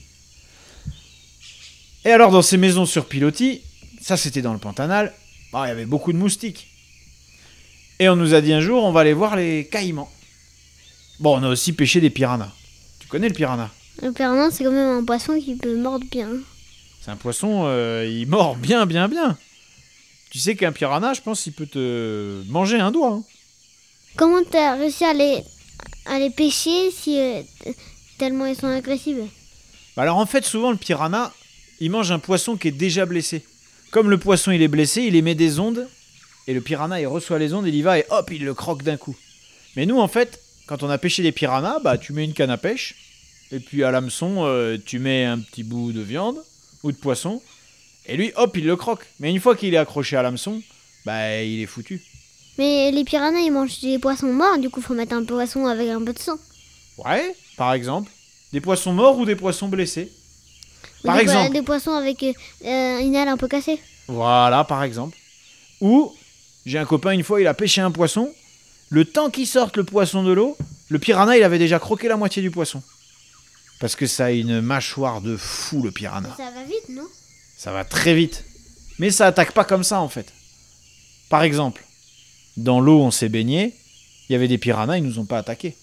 Et 2.05 2.11
alors, 2.11 2.31
dans 2.31 2.41
ces 2.41 2.57
maisons 2.57 2.85
sur 2.85 3.05
pilotis, 3.05 3.61
ça 4.01 4.17
c'était 4.17 4.41
dans 4.41 4.53
le 4.53 4.59
Pantanal, 4.59 5.13
bah, 5.51 5.65
il 5.65 5.69
y 5.69 5.71
avait 5.71 5.85
beaucoup 5.85 6.13
de 6.13 6.17
moustiques. 6.17 6.67
Et 7.99 8.09
on 8.09 8.15
nous 8.15 8.33
a 8.33 8.41
dit 8.41 8.53
un 8.53 8.61
jour, 8.61 8.83
on 8.83 8.91
va 8.91 9.01
aller 9.01 9.13
voir 9.13 9.35
les 9.35 9.67
caïmans. 9.67 10.09
Bon, 11.19 11.39
on 11.39 11.43
a 11.43 11.49
aussi 11.49 11.73
pêché 11.73 12.01
des 12.01 12.09
piranhas. 12.09 12.51
Connais 13.11 13.27
le 13.27 13.33
piranha 13.35 13.69
Le 14.01 14.11
piranha, 14.13 14.49
c'est 14.51 14.63
quand 14.63 14.71
même 14.71 14.99
un 14.99 15.03
poisson 15.03 15.37
qui 15.39 15.55
peut 15.55 15.75
mordre 15.75 16.05
bien. 16.09 16.29
C'est 17.01 17.11
un 17.11 17.17
poisson, 17.17 17.63
euh, 17.65 18.07
il 18.09 18.25
mord 18.27 18.55
bien, 18.55 18.85
bien, 18.85 19.07
bien. 19.09 19.37
Tu 20.29 20.39
sais 20.39 20.55
qu'un 20.55 20.71
piranha, 20.71 21.13
je 21.13 21.21
pense, 21.21 21.45
il 21.45 21.51
peut 21.51 21.65
te 21.67 22.41
manger 22.47 22.79
un 22.79 22.91
doigt. 22.91 23.15
hein. 23.15 23.23
Comment 24.15 24.41
t'as 24.49 24.75
réussi 24.75 25.03
à 25.03 25.13
les, 25.13 25.43
à 26.05 26.19
les 26.19 26.29
pêcher 26.29 26.89
si 26.91 27.19
euh, 27.19 27.41
tellement 28.17 28.45
ils 28.45 28.55
sont 28.55 28.67
agressifs? 28.67 29.17
Bah 29.97 30.03
alors 30.03 30.17
en 30.17 30.25
fait, 30.25 30.45
souvent, 30.45 30.71
le 30.71 30.77
piranha, 30.77 31.33
il 31.81 31.91
mange 31.91 32.11
un 32.11 32.19
poisson 32.19 32.55
qui 32.55 32.69
est 32.69 32.71
déjà 32.71 33.05
blessé. 33.05 33.43
Comme 33.91 34.09
le 34.09 34.17
poisson, 34.17 34.51
il 34.51 34.61
est 34.61 34.69
blessé, 34.69 35.01
il 35.03 35.15
émet 35.17 35.35
des 35.35 35.59
ondes. 35.59 35.85
Et 36.47 36.53
le 36.53 36.61
piranha, 36.61 37.01
il 37.01 37.07
reçoit 37.07 37.39
les 37.39 37.53
ondes, 37.53 37.67
il 37.67 37.75
y 37.75 37.81
va 37.81 37.99
et 37.99 38.05
hop, 38.09 38.31
il 38.31 38.45
le 38.45 38.53
croque 38.53 38.83
d'un 38.83 38.95
coup. 38.97 39.15
Mais 39.75 39.85
nous, 39.85 39.99
en 39.99 40.07
fait, 40.07 40.39
quand 40.71 40.83
on 40.83 40.89
a 40.89 40.97
pêché 40.97 41.21
des 41.21 41.33
piranhas, 41.33 41.79
bah 41.79 41.97
tu 41.97 42.13
mets 42.13 42.23
une 42.23 42.31
canne 42.31 42.49
à 42.49 42.55
pêche. 42.55 42.95
Et 43.51 43.59
puis 43.59 43.83
à 43.83 43.91
l'hameçon, 43.91 44.45
euh, 44.45 44.77
tu 44.77 44.99
mets 44.99 45.25
un 45.25 45.37
petit 45.37 45.63
bout 45.63 45.91
de 45.91 45.99
viande 45.99 46.41
ou 46.81 46.93
de 46.93 46.95
poisson. 46.95 47.41
Et 48.05 48.15
lui, 48.15 48.31
hop, 48.37 48.55
il 48.55 48.65
le 48.65 48.77
croque. 48.77 49.05
Mais 49.19 49.31
une 49.31 49.41
fois 49.41 49.57
qu'il 49.57 49.73
est 49.73 49.77
accroché 49.77 50.15
à 50.15 50.21
l'hameçon, 50.21 50.61
bah 51.05 51.41
il 51.43 51.61
est 51.61 51.65
foutu. 51.65 52.01
Mais 52.57 52.89
les 52.89 53.03
piranhas, 53.03 53.41
ils 53.41 53.51
mangent 53.51 53.81
des 53.81 53.99
poissons 53.99 54.31
morts, 54.31 54.59
du 54.59 54.69
coup, 54.69 54.79
faut 54.79 54.93
mettre 54.93 55.13
un 55.13 55.25
poisson 55.25 55.65
avec 55.65 55.89
un 55.89 56.01
peu 56.05 56.13
de 56.13 56.19
sang. 56.19 56.37
Ouais, 56.99 57.35
par 57.57 57.73
exemple. 57.73 58.09
Des 58.53 58.61
poissons 58.61 58.93
morts 58.93 59.17
ou 59.17 59.25
des 59.25 59.35
poissons 59.35 59.67
blessés. 59.67 60.09
Par 61.03 61.17
des, 61.17 61.25
po- 61.25 61.31
exemple. 61.31 61.51
des 61.53 61.63
poissons 61.63 61.91
avec 61.91 62.23
euh, 62.23 62.33
une 62.99 63.15
aile 63.15 63.27
un 63.27 63.35
peu 63.35 63.49
cassée. 63.49 63.81
Voilà, 64.07 64.63
par 64.63 64.83
exemple. 64.85 65.17
Ou, 65.81 66.13
j'ai 66.65 66.77
un 66.77 66.85
copain, 66.85 67.11
une 67.11 67.25
fois, 67.25 67.41
il 67.41 67.47
a 67.47 67.53
pêché 67.53 67.81
un 67.81 67.91
poisson. 67.91 68.31
Le 68.91 69.05
temps 69.05 69.29
qu'il 69.29 69.47
sorte 69.47 69.77
le 69.77 69.85
poisson 69.85 70.21
de 70.21 70.33
l'eau, 70.33 70.57
le 70.89 70.99
piranha, 70.99 71.37
il 71.37 71.43
avait 71.43 71.57
déjà 71.57 71.79
croqué 71.79 72.09
la 72.09 72.17
moitié 72.17 72.41
du 72.41 72.51
poisson. 72.51 72.83
Parce 73.79 73.95
que 73.95 74.05
ça 74.05 74.25
a 74.25 74.31
une 74.31 74.59
mâchoire 74.59 75.21
de 75.21 75.37
fou, 75.37 75.81
le 75.81 75.91
piranha. 75.91 76.35
Ça 76.35 76.51
va 76.51 76.63
vite, 76.65 76.89
non? 76.89 77.07
Ça 77.57 77.71
va 77.71 77.85
très 77.85 78.13
vite. 78.13 78.43
Mais 78.99 79.09
ça 79.09 79.27
attaque 79.27 79.53
pas 79.53 79.63
comme 79.63 79.85
ça, 79.85 80.01
en 80.01 80.09
fait. 80.09 80.33
Par 81.29 81.41
exemple, 81.41 81.85
dans 82.57 82.81
l'eau, 82.81 82.99
on 82.99 83.11
s'est 83.11 83.29
baigné. 83.29 83.73
Il 84.27 84.33
y 84.33 84.35
avait 84.35 84.49
des 84.49 84.57
piranhas, 84.57 84.97
ils 84.97 85.03
nous 85.03 85.19
ont 85.19 85.25
pas 85.25 85.37
attaqués. 85.37 85.77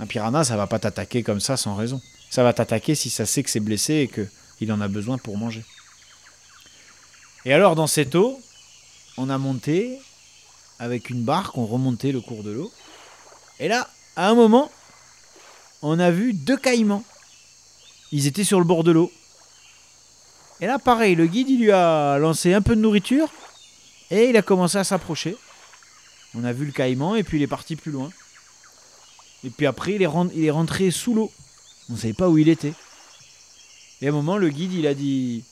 Un 0.00 0.06
piranha, 0.06 0.42
ça 0.42 0.56
va 0.56 0.66
pas 0.66 0.80
t'attaquer 0.80 1.22
comme 1.22 1.40
ça 1.40 1.56
sans 1.56 1.76
raison. 1.76 2.02
Ça 2.28 2.42
va 2.42 2.52
t'attaquer 2.52 2.96
si 2.96 3.08
ça 3.08 3.24
sait 3.24 3.44
que 3.44 3.50
c'est 3.50 3.60
blessé 3.60 3.94
et 3.94 4.08
que 4.08 4.26
il 4.60 4.72
en 4.72 4.80
a 4.80 4.88
besoin 4.88 5.16
pour 5.16 5.38
manger. 5.38 5.64
Et 7.44 7.52
alors, 7.52 7.76
dans 7.76 7.86
cette 7.86 8.16
eau, 8.16 8.40
on 9.16 9.30
a 9.30 9.38
monté 9.38 10.00
avec 10.82 11.10
une 11.10 11.22
barque, 11.22 11.56
on 11.56 11.64
remontait 11.64 12.10
le 12.10 12.20
cours 12.20 12.42
de 12.42 12.50
l'eau. 12.50 12.72
Et 13.60 13.68
là, 13.68 13.88
à 14.16 14.28
un 14.28 14.34
moment, 14.34 14.68
on 15.80 16.00
a 16.00 16.10
vu 16.10 16.32
deux 16.32 16.56
caïmans. 16.56 17.04
Ils 18.10 18.26
étaient 18.26 18.42
sur 18.42 18.58
le 18.58 18.64
bord 18.64 18.82
de 18.82 18.90
l'eau. 18.90 19.12
Et 20.60 20.66
là, 20.66 20.80
pareil, 20.80 21.14
le 21.14 21.28
guide, 21.28 21.48
il 21.50 21.60
lui 21.60 21.70
a 21.70 22.18
lancé 22.18 22.52
un 22.52 22.62
peu 22.62 22.74
de 22.74 22.80
nourriture 22.80 23.28
et 24.10 24.30
il 24.30 24.36
a 24.36 24.42
commencé 24.42 24.76
à 24.76 24.82
s'approcher. 24.82 25.36
On 26.34 26.42
a 26.42 26.52
vu 26.52 26.66
le 26.66 26.72
caïman 26.72 27.14
et 27.14 27.22
puis 27.22 27.38
il 27.38 27.42
est 27.44 27.46
parti 27.46 27.76
plus 27.76 27.92
loin. 27.92 28.10
Et 29.44 29.50
puis 29.50 29.66
après, 29.66 29.94
il 29.94 30.02
est, 30.02 30.50
rentré 30.50 30.90
sous 30.90 31.14
l'eau. 31.14 31.30
On 31.90 31.92
ne 31.92 31.98
savait 31.98 32.12
pas 32.12 32.28
où 32.28 32.38
il 32.38 32.48
était. 32.48 32.74
Et 34.00 34.08
à 34.08 34.10
un 34.10 34.14
moment, 34.14 34.36
le 34.36 34.48
guide, 34.48 34.72
il 34.72 34.88
a 34.88 34.94
dit 34.94 35.44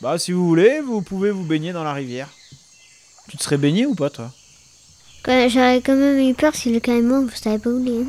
Bah, 0.00 0.16
si 0.16 0.30
vous 0.30 0.46
voulez, 0.46 0.80
vous 0.80 1.02
pouvez 1.02 1.32
vous 1.32 1.44
baigner 1.44 1.72
dans 1.72 1.84
la 1.84 1.92
rivière. 1.92 2.28
Tu 3.28 3.36
te 3.36 3.42
serais 3.42 3.58
baigné 3.58 3.84
ou 3.84 3.96
pas, 3.96 4.10
toi? 4.10 4.30
J'aurais 5.24 5.82
quand 5.84 5.96
même 5.96 6.18
eu 6.18 6.34
peur 6.34 6.54
si 6.54 6.72
le 6.72 6.80
caïman, 6.80 7.26
vous 7.26 7.36
savez 7.36 7.58
pas 7.58 7.70
où 7.70 7.86
est. 7.86 8.06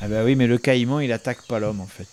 Ah, 0.00 0.08
bah 0.08 0.24
oui, 0.24 0.36
mais 0.36 0.46
le 0.46 0.58
caïman, 0.58 1.00
il 1.00 1.12
attaque 1.12 1.46
pas 1.46 1.58
l'homme, 1.58 1.80
en 1.80 1.86
fait. 1.86 2.08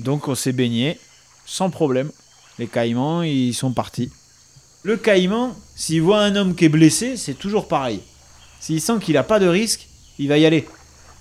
Donc, 0.00 0.28
on 0.28 0.34
s'est 0.34 0.52
baigné 0.52 0.98
sans 1.44 1.70
problème. 1.70 2.10
Les 2.58 2.66
caïmans, 2.66 3.22
ils 3.22 3.54
sont 3.54 3.72
partis. 3.72 4.10
Le 4.82 4.96
caïman, 4.96 5.54
s'il 5.74 6.02
voit 6.02 6.20
un 6.20 6.36
homme 6.36 6.54
qui 6.54 6.64
est 6.64 6.68
blessé, 6.68 7.16
c'est 7.16 7.34
toujours 7.34 7.68
pareil. 7.68 8.00
S'il 8.60 8.80
sent 8.80 8.98
qu'il 9.00 9.14
n'a 9.14 9.22
pas 9.22 9.38
de 9.38 9.46
risque, 9.46 9.88
il 10.18 10.28
va 10.28 10.38
y 10.38 10.46
aller. 10.46 10.66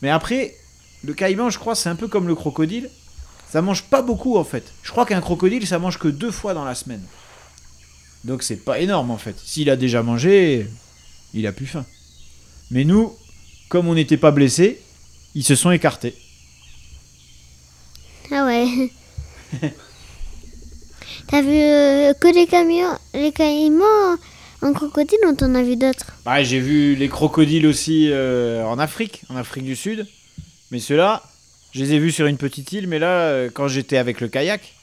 Mais 0.01 0.09
après, 0.09 0.55
le 1.03 1.13
caïman, 1.13 1.49
je 1.49 1.59
crois, 1.59 1.75
c'est 1.75 1.89
un 1.89 1.95
peu 1.95 2.07
comme 2.07 2.27
le 2.27 2.35
crocodile. 2.35 2.89
Ça 3.49 3.61
mange 3.61 3.83
pas 3.83 4.01
beaucoup 4.01 4.37
en 4.37 4.43
fait. 4.43 4.65
Je 4.83 4.91
crois 4.91 5.05
qu'un 5.05 5.21
crocodile, 5.21 5.65
ça 5.65 5.79
mange 5.79 5.99
que 5.99 6.07
deux 6.07 6.31
fois 6.31 6.53
dans 6.53 6.65
la 6.65 6.75
semaine. 6.75 7.03
Donc 8.23 8.43
c'est 8.43 8.57
pas 8.57 8.79
énorme 8.79 9.11
en 9.11 9.17
fait. 9.17 9.35
S'il 9.43 9.69
a 9.69 9.75
déjà 9.75 10.03
mangé, 10.03 10.67
il 11.33 11.45
a 11.47 11.51
plus 11.51 11.67
faim. 11.67 11.85
Mais 12.71 12.83
nous, 12.83 13.13
comme 13.69 13.87
on 13.87 13.95
n'était 13.95 14.17
pas 14.17 14.31
blessés, 14.31 14.81
ils 15.35 15.43
se 15.43 15.55
sont 15.55 15.71
écartés. 15.71 16.15
Ah 18.31 18.45
ouais. 18.45 18.91
T'as 21.27 21.41
vu 21.41 21.49
euh, 21.49 22.13
que 22.13 22.33
les 22.33 22.47
camions, 22.47 22.97
les 23.13 23.31
caïmans 23.31 24.17
en 24.61 24.73
crocodile 24.73 25.19
ou 25.27 25.33
t'en 25.35 25.53
as 25.55 25.63
vu 25.63 25.75
d'autres? 25.75 26.13
Bah, 26.23 26.43
j'ai 26.43 26.59
vu 26.59 26.95
les 26.95 27.09
crocodiles 27.09 27.67
aussi 27.67 28.09
euh, 28.11 28.63
en 28.65 28.79
Afrique, 28.79 29.23
en 29.29 29.35
Afrique 29.35 29.65
du 29.65 29.75
Sud. 29.75 30.07
Mais 30.71 30.79
ceux-là, 30.79 31.23
je 31.71 31.83
les 31.83 31.93
ai 31.93 31.99
vus 31.99 32.11
sur 32.11 32.27
une 32.27 32.37
petite 32.37 32.71
île. 32.71 32.87
Mais 32.87 32.99
là, 32.99 33.27
euh, 33.27 33.49
quand 33.53 33.67
j'étais 33.67 33.97
avec 33.97 34.21
le 34.21 34.27
kayak, 34.27 34.73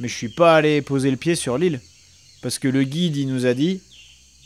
mais 0.00 0.08
je 0.08 0.14
suis 0.14 0.28
pas 0.28 0.56
allé 0.56 0.82
poser 0.82 1.10
le 1.10 1.16
pied 1.16 1.34
sur 1.34 1.58
l'île. 1.58 1.80
Parce 2.42 2.58
que 2.58 2.68
le 2.68 2.84
guide, 2.84 3.16
il 3.16 3.28
nous 3.28 3.46
a 3.46 3.54
dit, 3.54 3.80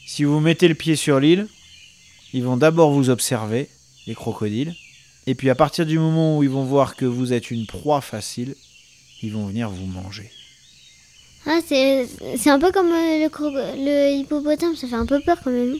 si 0.07 0.25
vous 0.25 0.41
mettez 0.41 0.69
le 0.69 0.75
pied 0.75 0.97
sur 0.97 1.19
l'île, 1.19 1.49
ils 2.33 2.45
vont 2.45 2.57
d'abord 2.57 2.93
vous 2.93 3.11
observer, 3.11 3.69
les 4.07 4.15
crocodiles. 4.15 4.75
Et 5.27 5.35
puis 5.35 5.51
à 5.51 5.55
partir 5.55 5.87
du 5.87 5.99
moment 5.99 6.39
où 6.39 6.43
ils 6.43 6.51
vont 6.51 6.65
voir 6.65 6.97
que 6.97 7.05
vous 7.05 7.33
êtes 7.33 7.51
une 7.51 7.67
proie 7.67 8.01
facile, 8.01 8.55
ils 9.23 9.33
vont 9.33 9.47
venir 9.47 9.71
vous 9.71 9.87
manger. 9.87 10.31
Ah, 11.47 11.61
c'est 11.69 12.51
un 12.51 12.59
peu 12.59 12.73
comme 12.73 12.91
euh, 12.91 13.19
le, 13.29 13.85
le 13.85 14.19
hippopotame, 14.21 14.75
ça 14.75 14.89
fait 14.89 14.95
un 14.95 15.07
peu 15.07 15.21
peur 15.21 15.39
quand 15.43 15.53
même. 15.53 15.77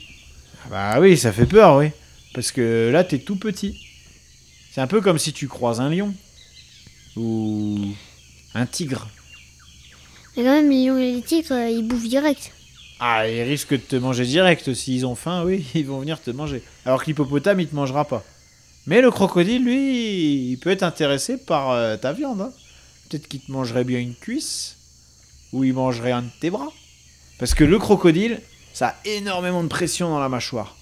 Ah 0.65 0.69
Bah 0.71 1.01
oui, 1.01 1.17
ça 1.17 1.33
fait 1.33 1.47
peur, 1.47 1.77
oui. 1.77 1.91
Parce 2.35 2.53
que 2.53 2.91
là, 2.93 3.03
t'es 3.03 3.19
tout 3.19 3.37
petit. 3.37 3.77
C'est 4.73 4.81
un 4.81 4.87
peu 4.87 5.01
comme 5.01 5.19
si 5.19 5.33
tu 5.33 5.49
croises 5.49 5.81
un 5.81 5.91
lion. 5.91 6.15
Ou 7.17 7.79
un 8.55 8.67
tigre. 8.67 9.09
Mais 10.37 10.45
quand 10.45 10.51
même, 10.51 10.71
les 10.71 10.85
lions 10.85 10.99
et 10.99 11.13
les 11.15 11.23
tigres, 11.23 11.53
euh, 11.53 11.71
ils 11.71 11.87
bouffent 11.87 12.09
direct. 12.09 12.53
Ah, 12.99 13.29
ils 13.29 13.43
risquent 13.43 13.73
de 13.73 13.77
te 13.77 13.97
manger 13.97 14.25
direct. 14.25 14.73
S'ils 14.75 15.05
ont 15.07 15.15
faim, 15.15 15.45
oui, 15.45 15.67
ils 15.75 15.87
vont 15.87 16.01
venir 16.01 16.21
te 16.21 16.31
manger. 16.31 16.63
Alors 16.85 17.03
que 17.03 17.07
l'hippopotame, 17.07 17.61
il 17.61 17.69
te 17.69 17.75
mangera 17.75 18.05
pas. 18.05 18.25
Mais 18.87 19.01
le 19.01 19.11
crocodile, 19.11 19.65
lui, 19.65 20.51
il 20.53 20.59
peut 20.59 20.71
être 20.71 20.83
intéressé 20.83 21.37
par 21.37 21.71
euh, 21.71 21.97
ta 21.97 22.13
viande. 22.13 22.41
hein. 22.41 22.53
Peut-être 23.09 23.29
qu'il 23.29 23.41
te 23.41 23.51
mangerait 23.51 23.85
bien 23.85 23.99
une 23.99 24.15
cuisse. 24.15 24.77
Ou 25.53 25.65
il 25.65 25.75
mangerait 25.75 26.13
un 26.13 26.23
de 26.23 26.31
tes 26.41 26.51
bras. 26.51 26.73
Parce 27.39 27.55
que 27.55 27.65
le 27.65 27.79
crocodile, 27.79 28.41
ça 28.73 28.89
a 28.89 28.95
énormément 29.05 29.63
de 29.63 29.69
pression 29.69 30.09
dans 30.09 30.21
la 30.21 30.29
mâchoire. 30.29 30.77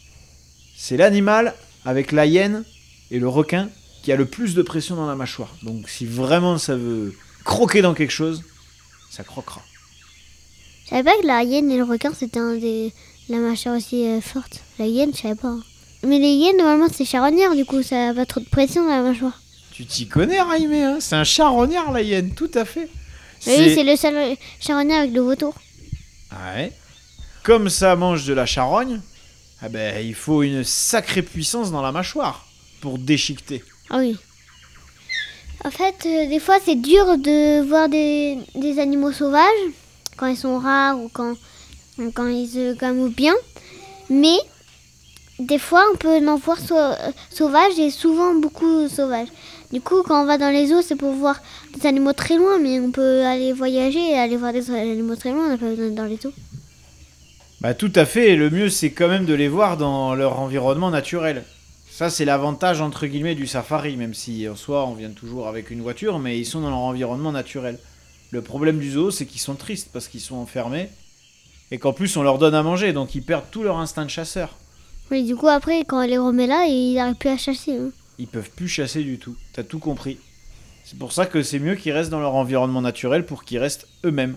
C'est 0.77 0.96
l'animal, 0.96 1.55
avec 1.85 2.12
la 2.12 2.27
hyène 2.27 2.64
et 3.11 3.18
le 3.18 3.29
requin, 3.29 3.68
qui 4.03 4.12
a 4.12 4.16
le 4.16 4.27
plus 4.27 4.55
de 4.55 4.62
pression 4.62 4.96
dans 4.96 5.07
la 5.07 5.14
mâchoire. 5.14 5.55
Donc 5.62 5.88
si 5.88 6.07
vraiment 6.07 6.59
ça 6.59 6.77
veut 6.77 7.14
croquer 7.44 7.83
dans 7.83 7.94
quelque 7.94 8.12
chose, 8.12 8.42
ça 9.11 9.24
croquera. 9.24 9.62
Je 10.85 10.90
savais 10.90 11.03
pas 11.03 11.16
que 11.20 11.27
la 11.27 11.42
hyène 11.42 11.70
et 11.70 11.77
le 11.77 11.85
requin, 11.85 12.12
c'était 12.14 12.40
un 12.40 12.55
des 12.55 12.92
la 13.31 13.38
mâchoire 13.38 13.77
aussi 13.77 14.07
euh, 14.07 14.20
forte. 14.20 14.61
La 14.79 14.87
hyène, 14.87 15.12
je 15.14 15.20
savais 15.23 15.35
pas. 15.35 15.49
hein. 15.49 15.62
Mais 16.03 16.18
les 16.18 16.33
hyènes, 16.33 16.59
normalement, 16.59 16.88
c'est 16.92 17.07
charognard, 17.07 17.55
du 17.57 17.64
coup, 17.64 17.83
ça 17.83 18.11
a 18.11 18.14
pas 18.14 18.27
trop 18.27 18.40
de 18.40 18.44
pression 18.49 18.83
dans 18.85 18.90
la 18.90 19.01
mâchoire. 19.03 19.40
Tu 19.73 19.87
t'y 19.87 20.07
connais, 20.07 20.40
Raimé, 20.42 20.83
hein 20.85 20.99
C'est 21.01 21.16
un 21.16 21.25
charognard, 21.25 21.90
la 21.90 22.03
hyène, 22.03 22.35
tout 22.35 22.51
à 22.55 22.64
fait. 22.66 22.88
Oui, 23.47 23.73
c'est 23.75 23.85
le 23.85 23.97
seul 23.97 24.37
charognard 24.61 25.01
avec 25.01 25.12
le 25.14 25.20
vautour. 25.23 25.55
Ouais. 26.33 26.70
Comme 27.42 27.68
ça 27.70 27.97
mange 27.97 28.27
de 28.27 28.35
la 28.35 28.44
charogne, 28.47 29.01
ah 29.62 29.68
ben, 29.70 30.05
il 30.07 30.14
faut 30.14 30.42
une 30.42 30.64
sacrée 30.64 31.23
puissance 31.23 31.70
dans 31.70 31.83
la 31.83 31.92
mâchoire 31.92 32.47
pour 32.83 32.99
déchiqueter. 32.99 33.62
Ah 33.90 33.99
oui. 33.99 34.16
En 35.64 35.70
fait, 35.70 35.94
euh, 36.07 36.29
des 36.29 36.40
fois, 36.40 36.57
c'est 36.62 36.75
dur 36.75 37.16
de 37.16 37.62
voir 37.66 37.88
des, 37.88 38.38
des 38.55 38.79
animaux 38.79 39.12
sauvages 39.12 39.49
quand 40.16 40.27
ils 40.27 40.37
sont 40.37 40.59
rares 40.59 40.98
ou 40.98 41.09
quand, 41.12 41.35
quand 42.14 42.27
ils 42.27 42.48
se 42.48 43.09
bien. 43.09 43.35
Mais 44.11 44.37
des 45.38 45.59
fois, 45.59 45.85
on 45.92 45.96
peut 45.96 46.29
en 46.29 46.37
voir 46.37 46.59
sau- 46.59 46.96
sauvages 47.31 47.79
et 47.79 47.90
souvent 47.90 48.35
beaucoup 48.35 48.88
sauvages. 48.88 49.29
Du 49.72 49.81
coup, 49.81 50.03
quand 50.05 50.22
on 50.22 50.27
va 50.27 50.38
dans 50.38 50.50
les 50.50 50.72
eaux, 50.72 50.83
c'est 50.83 50.94
pour 50.94 51.12
voir 51.12 51.40
des 51.77 51.87
animaux 51.87 52.12
très 52.12 52.37
loin, 52.37 52.59
mais 52.59 52.79
on 52.79 52.90
peut 52.90 53.24
aller 53.24 53.53
voyager 53.53 54.11
et 54.11 54.18
aller 54.18 54.37
voir 54.37 54.53
des 54.53 54.70
animaux 54.70 55.16
très 55.16 55.33
loin, 55.33 55.46
on 55.46 55.48
n'a 55.48 55.59
pas 55.59 55.66
besoin 55.66 55.90
dans 55.90 56.05
les 56.05 56.24
eaux. 56.27 56.33
Bah 57.61 57.72
tout 57.72 57.92
à 57.94 58.05
fait, 58.05 58.31
et 58.31 58.37
le 58.37 58.50
mieux 58.50 58.68
c'est 58.68 58.90
quand 58.90 59.09
même 59.09 59.24
de 59.24 59.33
les 59.33 59.48
voir 59.48 59.77
dans 59.79 60.14
leur 60.14 60.38
environnement 60.38 60.90
naturel. 60.90 61.44
Ça 61.90 62.11
c'est 62.11 62.27
l'avantage 62.27 62.81
entre 62.83 63.07
guillemets 63.07 63.35
du 63.35 63.46
safari, 63.46 63.96
même 63.96 64.12
si 64.12 64.46
en 64.48 64.55
soi 64.55 64.87
on 64.87 64.94
vient 64.94 65.11
toujours 65.11 65.48
avec 65.48 65.70
une 65.70 65.81
voiture, 65.81 66.18
mais 66.18 66.38
ils 66.38 66.44
sont 66.44 66.61
dans 66.61 66.68
leur 66.68 66.79
environnement 66.79 67.33
naturel. 67.33 67.79
Le 68.35 68.42
problème 68.42 68.81
du 68.81 68.90
zoo 68.90 69.12
c'est 69.12 69.27
qu'ils 69.27 69.40
sont 69.40 69.55
tristes 69.55 69.90
parce 69.92 70.09
qu'ils 70.09 70.20
sont 70.20 70.35
enfermés, 70.35 70.88
et 71.70 71.79
qu'en 71.79 71.92
plus 71.92 72.16
on 72.16 72.25
leur 72.25 72.38
donne 72.38 72.57
à 72.57 72.64
manger, 72.64 72.92
donc 72.92 73.14
ils 73.14 73.23
perdent 73.23 73.49
tout 73.53 73.62
leur 73.62 73.79
instinct 73.79 74.05
de 74.05 74.11
chasseur. 74.11 74.57
Oui, 75.12 75.23
du 75.23 75.37
coup, 75.37 75.47
après, 75.47 75.85
quand 75.85 76.03
on 76.03 76.07
les 76.07 76.18
remet 76.18 76.49
là, 76.49 76.66
ils 76.66 76.94
n'arrivent 76.97 77.14
plus 77.14 77.29
à 77.29 77.37
chasser. 77.37 77.77
hein. 77.77 77.90
Ils 78.18 78.27
peuvent 78.27 78.51
plus 78.51 78.66
chasser 78.66 79.05
du 79.05 79.18
tout, 79.20 79.37
t'as 79.53 79.62
tout 79.62 79.79
compris. 79.79 80.18
C'est 80.85 80.99
pour 80.99 81.12
ça 81.12 81.27
que 81.27 81.44
c'est 81.44 81.61
mieux 81.61 81.77
qu'ils 81.77 81.92
restent 81.92 82.11
dans 82.11 82.18
leur 82.18 82.35
environnement 82.35 82.83
naturel 82.83 83.25
pour 83.25 83.44
qu'ils 83.44 83.59
restent 83.61 83.87
eux-mêmes. 84.05 84.37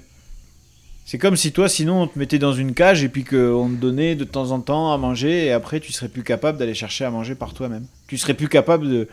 C'est 1.05 1.17
comme 1.17 1.35
si 1.35 1.51
toi, 1.51 1.67
sinon, 1.67 2.03
on 2.03 2.07
te 2.07 2.19
mettait 2.19 2.37
dans 2.37 2.53
une 2.53 2.75
cage 2.75 3.03
et 3.03 3.09
puis 3.09 3.23
qu'on 3.23 3.67
te 3.67 3.81
donnait 3.81 4.13
de 4.13 4.25
temps 4.25 4.51
en 4.51 4.59
temps 4.59 4.93
à 4.93 4.97
manger 4.99 5.45
et 5.47 5.51
après, 5.53 5.79
tu 5.79 5.91
serais 5.91 6.09
plus 6.09 6.23
capable 6.23 6.59
d'aller 6.59 6.75
chercher 6.75 7.03
à 7.05 7.09
manger 7.09 7.33
par 7.33 7.55
toi-même. 7.55 7.87
Tu 8.07 8.19
serais 8.19 8.35
plus 8.35 8.47
capable 8.49 8.87
de, 8.87 9.07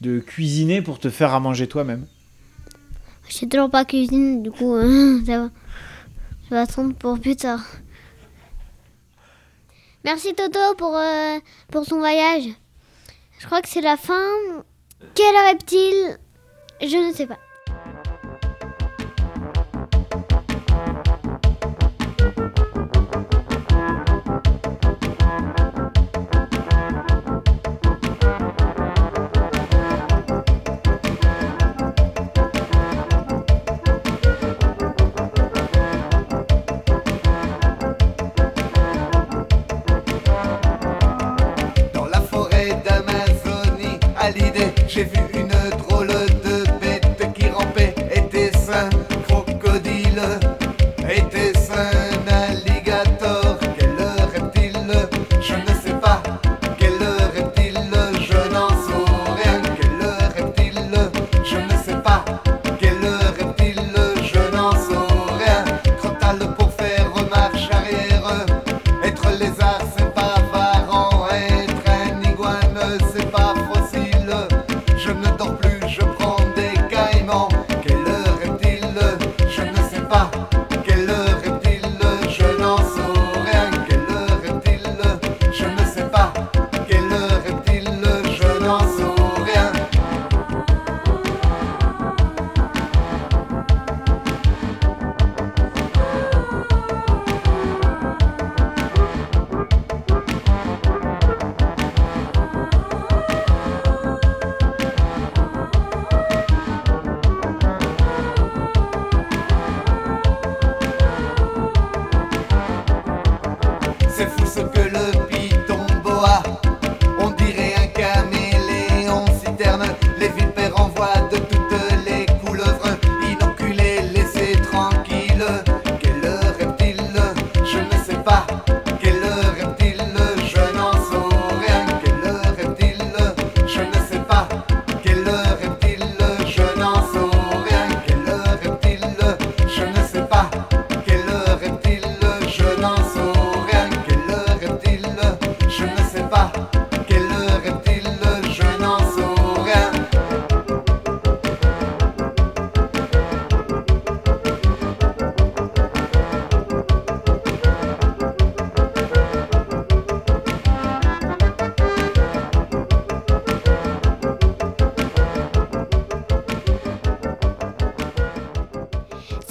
de 0.00 0.18
cuisiner 0.18 0.82
pour 0.82 0.98
te 0.98 1.08
faire 1.08 1.34
à 1.34 1.38
manger 1.38 1.68
toi-même. 1.68 2.06
Je 3.28 3.34
sais 3.34 3.46
toujours 3.46 3.70
pas 3.70 3.84
cuisiner, 3.84 4.40
du 4.40 4.50
coup, 4.50 4.74
euh, 4.74 5.20
ça 5.26 5.38
va. 5.38 5.50
Je 6.44 6.50
vais 6.50 6.58
attendre 6.58 6.94
pour 6.94 7.18
plus 7.18 7.36
tard. 7.36 7.64
Merci 10.04 10.34
Toto 10.34 10.74
pour, 10.76 10.96
euh, 10.96 11.38
pour 11.70 11.86
son 11.86 11.98
voyage. 11.98 12.44
Je 13.38 13.46
crois 13.46 13.62
que 13.62 13.68
c'est 13.68 13.80
la 13.80 13.96
fin. 13.96 14.28
Quel 15.14 15.34
reptile? 15.48 16.18
Je 16.80 17.08
ne 17.08 17.12
sais 17.14 17.26
pas. 17.26 17.38
J'ai 44.94 45.02
vu 45.02 45.10
une 45.34 45.53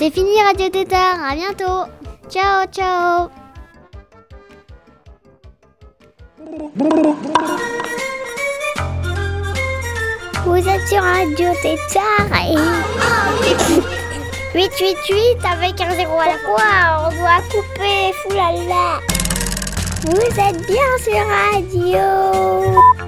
C'est 0.03 0.11
fini 0.11 0.35
Radio 0.45 0.67
Tétard, 0.67 1.17
à 1.23 1.33
bientôt. 1.33 1.89
Ciao, 2.29 2.65
ciao. 2.69 3.29
Vous 10.43 10.67
êtes 10.67 10.87
sur 10.89 11.01
Radio 11.01 11.53
Tétard 11.61 12.27
et... 12.35 12.57
888 14.53 15.37
avec 15.49 15.79
un 15.79 15.95
zéro 15.95 16.19
à 16.19 16.25
la 16.25 16.37
fois, 16.39 17.05
on 17.05 17.09
doit 17.15 17.41
couper, 17.49 18.11
foulala. 18.23 18.99
Vous 20.01 20.37
êtes 20.37 20.67
bien 20.67 20.97
sur 20.99 21.25
Radio... 21.53 23.02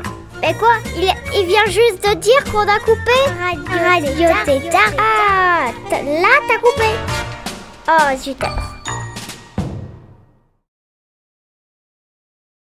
Mais 0.46 0.54
quoi 0.54 0.76
il, 0.96 1.12
il 1.34 1.48
vient 1.48 1.66
juste 1.66 2.08
de 2.08 2.14
dire 2.20 2.44
qu'on 2.52 2.60
a 2.60 2.78
coupé 2.78 3.18
Radio, 3.42 4.28
Radio 4.28 4.28
Tétard. 4.46 4.92
Ah, 5.00 5.72
là 5.90 6.28
t'as 6.48 6.60
coupé. 6.60 6.90
Oh, 7.88 8.16
zut. 8.16 8.38